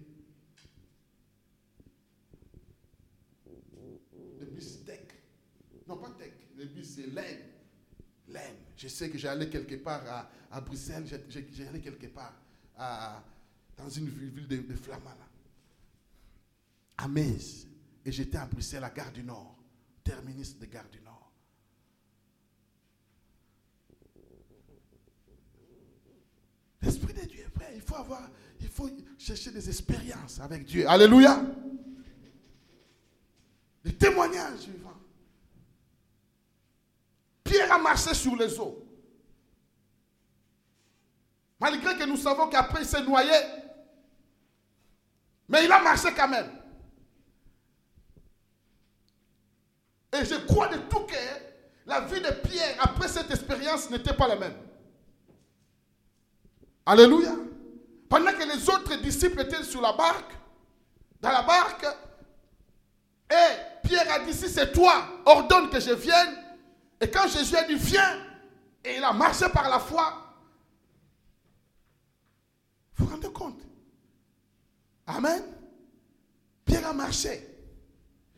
[4.41, 5.01] Le bus tech.
[5.87, 6.33] Non, pas tech.
[6.57, 7.43] Le bus, c'est laine.
[8.29, 8.57] Laine.
[8.77, 11.05] Je sais que j'allais quelque part à, Bruxelles.
[11.29, 12.35] J'allais quelque part
[12.77, 15.17] dans une ville, de, de Flamand.
[16.97, 17.67] À Metz.
[18.05, 19.57] Et j'étais à Bruxelles, à Gare du Nord.
[20.03, 21.33] Terminus de Gare du Nord.
[26.83, 27.73] L'Esprit de Dieu est prêt.
[27.75, 28.29] Il faut avoir,
[28.61, 30.89] il faut chercher des expériences avec Dieu.
[30.89, 31.41] Alléluia.
[33.85, 35.01] Des témoignages suivants.
[37.45, 38.85] Pierre a marché sur les eaux.
[41.61, 43.33] Malgré que nous savons qu'après il s'est noyé.
[45.49, 46.62] Mais il a marché quand même.
[50.13, 51.39] Et je crois de tout cœur,
[51.87, 54.55] la vie de Pierre après cette expérience n'était pas la même.
[56.87, 57.35] Alléluia.
[58.09, 60.33] Pendant que les autres disciples étaient sur la barque,
[61.21, 61.87] dans la barque,
[63.31, 66.37] et Pierre a dit, si c'est toi, ordonne que je vienne.
[67.01, 68.19] Et quand Jésus a dit, viens,
[68.85, 70.35] et il a marché par la foi,
[72.97, 73.61] vous vous rendez compte?
[75.07, 75.43] Amen.
[76.65, 77.49] Pierre a marché.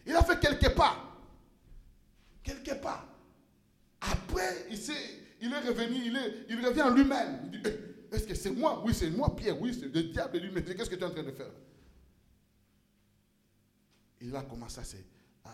[0.06, 0.96] Il a fait quelques pas.
[2.42, 3.04] Quelques pas.
[4.00, 7.40] Après, il, s'est- il est revenu, il, est, il revient en lui-même.
[7.44, 8.82] Il dit, Eh, est-ce que c'est moi?
[8.84, 9.60] Oui, c'est moi, Pierre.
[9.60, 10.64] Oui, c'est le diable lui-même.
[10.64, 11.50] Qu'est-ce que tu es en train de faire?
[14.20, 14.80] Il a commencé
[15.44, 15.50] à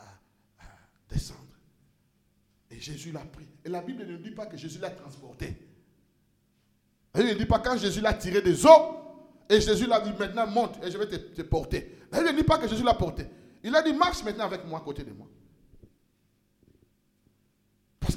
[1.08, 1.40] descendre.
[2.70, 3.48] Et Jésus l'a pris.
[3.64, 5.56] Et la Bible ne dit pas que Jésus l'a transporté.
[7.12, 8.96] Elle ne dit pas quand Jésus l'a tiré des eaux.
[9.48, 11.98] Et Jésus l'a dit maintenant monte et je vais te, te porter.
[12.12, 13.26] Elle ne dit pas que Jésus l'a porté.
[13.62, 15.26] Il a dit, marche maintenant avec moi à côté de moi.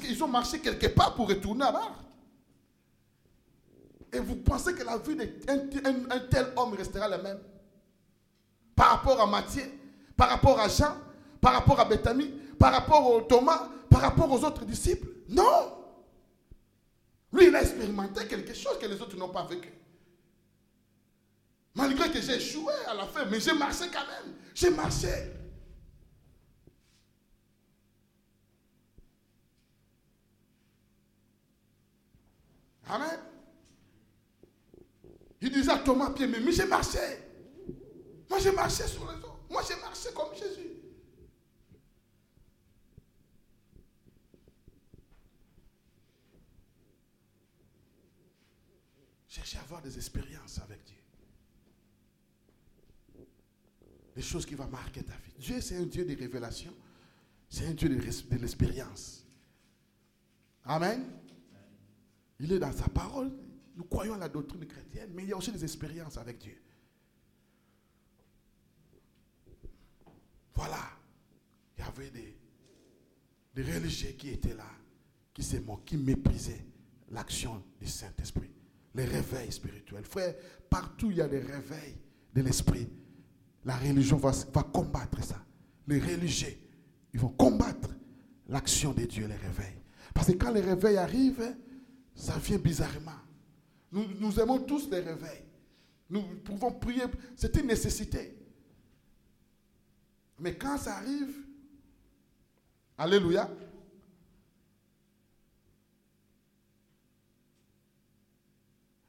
[0.04, 2.04] Qu'ils ont marché quelque part pour retourner à Marthe.
[4.12, 7.40] Et vous pensez que la vie d'un tel homme restera la même?
[8.76, 9.64] Par rapport à Matthieu,
[10.16, 10.96] par rapport à Jean,
[11.40, 12.26] par rapport à Bethany,
[12.58, 15.08] par rapport au Thomas, par rapport aux autres disciples?
[15.30, 15.72] Non
[17.32, 19.72] Lui, il a expérimenté quelque chose que les autres n'ont pas vécu.
[21.74, 24.34] Malgré que j'ai échoué à la fin, mais j'ai marché quand même.
[24.54, 25.08] J'ai marché.
[32.86, 33.18] Amen.
[35.40, 36.98] Il disait à Thomas Pierre, mais j'ai marché.
[38.28, 39.38] Moi j'ai marché sur les eaux.
[39.50, 40.70] Moi j'ai marché comme Jésus.
[49.28, 50.94] Cherchez à avoir des expériences avec Dieu.
[54.14, 55.32] Des choses qui vont marquer ta vie.
[55.38, 56.72] Dieu, c'est un Dieu de révélation.
[57.50, 57.96] C'est un Dieu de
[58.36, 59.24] l'expérience.
[60.64, 61.04] Amen.
[62.40, 63.32] Il est dans sa parole.
[63.76, 66.56] Nous croyons à la doctrine chrétienne, mais il y a aussi des expériences avec Dieu.
[70.54, 70.78] Voilà.
[71.76, 72.38] Il y avait des,
[73.54, 74.70] des religieux qui étaient là,
[75.32, 76.64] qui se qui méprisaient
[77.10, 78.50] l'action du Saint-Esprit.
[78.94, 80.04] Les réveils spirituels.
[80.04, 80.34] Frère,
[80.70, 81.98] partout il y a des réveils
[82.32, 82.88] de l'esprit.
[83.64, 85.44] La religion va, va combattre ça.
[85.88, 86.56] Les religieux,
[87.12, 87.90] ils vont combattre
[88.48, 89.80] l'action de Dieu, les réveils.
[90.12, 91.56] Parce que quand les réveils arrivent,
[92.14, 93.12] ça vient bizarrement.
[93.92, 95.44] Nous, aimons tous les réveils.
[96.10, 97.04] Nous pouvons prier.
[97.36, 98.36] C'est une nécessité.
[100.38, 101.44] Mais quand ça arrive,
[102.96, 103.50] Alléluia.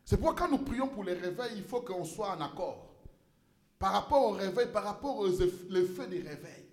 [0.04, 2.96] C'est pourquoi quand nous prions pour les réveils, il faut qu'on soit en accord.
[3.78, 6.66] Par rapport au réveil, par rapport aux effets des réveils.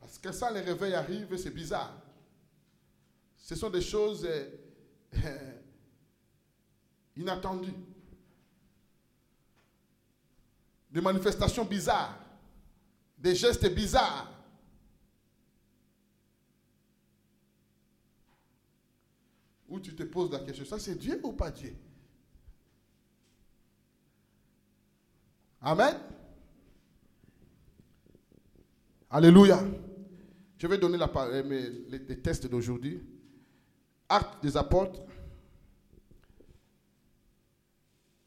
[0.00, 1.94] Parce que ça, les réveils arrivent, c'est bizarre.
[3.36, 4.46] Ce sont des choses euh,
[7.16, 7.72] inattendues.
[10.90, 12.18] Des manifestations bizarres.
[13.18, 14.32] Des gestes bizarres.
[19.68, 21.76] Où tu te poses la question, ça c'est Dieu ou pas Dieu?
[25.60, 25.98] Amen.
[29.10, 29.62] Alléluia.
[30.56, 31.10] Je vais donner la,
[31.42, 33.02] les, les tests d'aujourd'hui.
[34.08, 35.00] Actes des apôtres,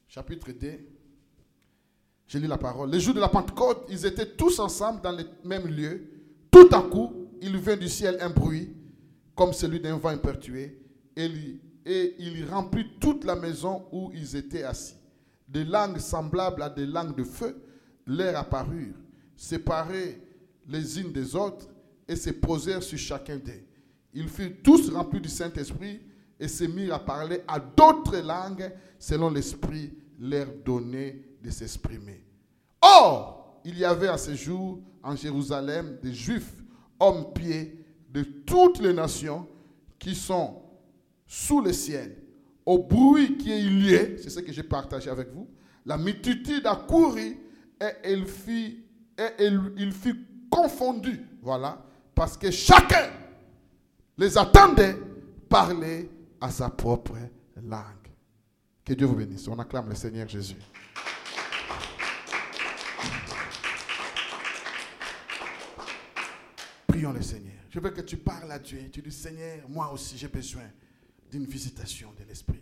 [0.07, 0.67] chapitre 2.
[2.27, 2.91] Je lis la parole.
[2.91, 6.07] Les jours de la Pentecôte, ils étaient tous ensemble dans le même lieu.
[6.51, 8.73] Tout à coup, il vint du ciel un bruit,
[9.35, 10.79] comme celui d'un vent impertué,
[11.15, 14.95] et il, et il remplit toute la maison où ils étaient assis.
[15.47, 17.61] Des langues semblables à des langues de feu
[18.05, 18.95] leur apparurent,
[19.35, 20.21] séparées
[20.67, 21.67] les unes des autres,
[22.07, 23.63] et se posèrent sur chacun d'eux.
[24.13, 26.01] Ils furent tous remplis du Saint-Esprit
[26.39, 32.23] et se mirent à parler à d'autres langues selon l'Esprit leur donnait de s'exprimer.
[32.81, 36.63] Or, il y avait à ce jour en Jérusalem des Juifs,
[36.99, 39.47] hommes pieds de toutes les nations
[39.97, 40.61] qui sont
[41.25, 42.17] sous le ciel.
[42.65, 45.47] Au bruit qui est lié, c'est ce que j'ai partagé avec vous,
[45.85, 47.37] la multitude a couru
[47.79, 48.13] et
[49.39, 51.19] et il fut confondu.
[51.41, 51.83] Voilà.
[52.13, 53.09] Parce que chacun
[54.21, 54.95] les attendait
[55.49, 56.07] parler
[56.39, 57.17] à sa propre
[57.55, 58.07] langue.
[58.85, 59.47] Que Dieu vous bénisse.
[59.47, 60.57] On acclame le Seigneur Jésus.
[66.85, 67.55] Prions le Seigneur.
[67.71, 68.91] Je veux que tu parles à Dieu.
[68.91, 70.69] Tu dis, Seigneur, moi aussi j'ai besoin
[71.31, 72.61] d'une visitation de l'Esprit.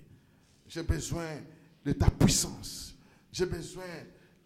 [0.66, 1.28] J'ai besoin
[1.84, 2.96] de ta puissance.
[3.34, 3.84] J'ai besoin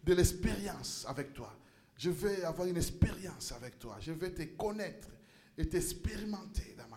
[0.02, 1.56] de l'expérience avec toi.
[1.96, 3.98] Je veux avoir une expérience avec toi.
[4.00, 5.08] Je veux te connaître
[5.56, 6.93] et t'expérimenter dans ma.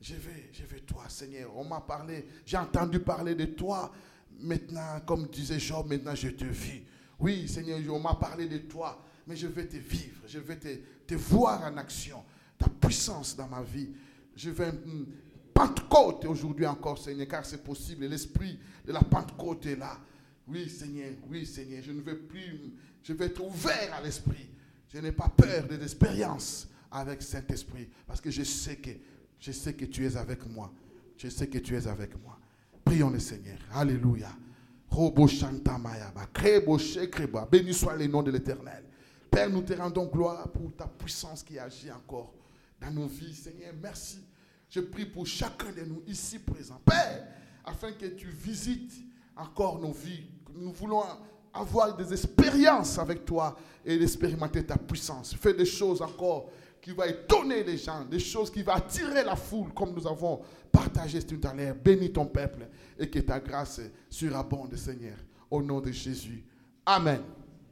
[0.00, 1.56] Je veux, je veux toi, Seigneur.
[1.56, 3.92] On m'a parlé, j'ai entendu parler de toi.
[4.40, 6.82] Maintenant, comme disait Job, maintenant je te vis.
[7.18, 10.22] Oui, Seigneur, on m'a parlé de toi, mais je veux te vivre.
[10.26, 10.68] Je veux te,
[11.06, 12.24] te voir en action.
[12.58, 13.90] Ta puissance dans ma vie.
[14.34, 15.06] Je veux une
[15.52, 18.06] Pentecôte aujourd'hui encore, Seigneur, car c'est possible.
[18.06, 19.98] L'esprit de la Pentecôte est là.
[20.48, 21.82] Oui, Seigneur, oui, Seigneur.
[21.82, 22.72] Je ne veux plus
[23.02, 24.48] je vais être ouvert à l'esprit.
[24.92, 28.90] Je n'ai pas peur de l'expérience avec Saint-Esprit parce que je sais que
[29.40, 30.70] je sais que tu es avec moi.
[31.16, 32.38] Je sais que tu es avec moi.
[32.84, 33.58] Prions le Seigneur.
[33.74, 34.30] Alléluia.
[37.50, 38.84] Béni soit le nom de l'Éternel.
[39.30, 42.34] Père, nous te rendons gloire pour ta puissance qui agit encore
[42.80, 43.34] dans nos vies.
[43.34, 44.18] Seigneur, merci.
[44.68, 46.80] Je prie pour chacun de nous ici présents.
[46.84, 47.26] Père,
[47.64, 48.92] afin que tu visites
[49.36, 50.26] encore nos vies.
[50.54, 51.02] Nous voulons
[51.52, 55.34] avoir des expériences avec toi et d'expérimenter ta puissance.
[55.34, 56.50] Fais des choses encore
[56.80, 60.40] qui vont étonner les gens, des choses qui vont attirer la foule, comme nous avons
[60.72, 61.74] partagé tout à l'heure.
[61.74, 62.68] Bénis ton peuple
[62.98, 65.16] et que ta grâce surabonde, Seigneur.
[65.50, 66.44] Au nom de Jésus.
[66.86, 67.20] Amen.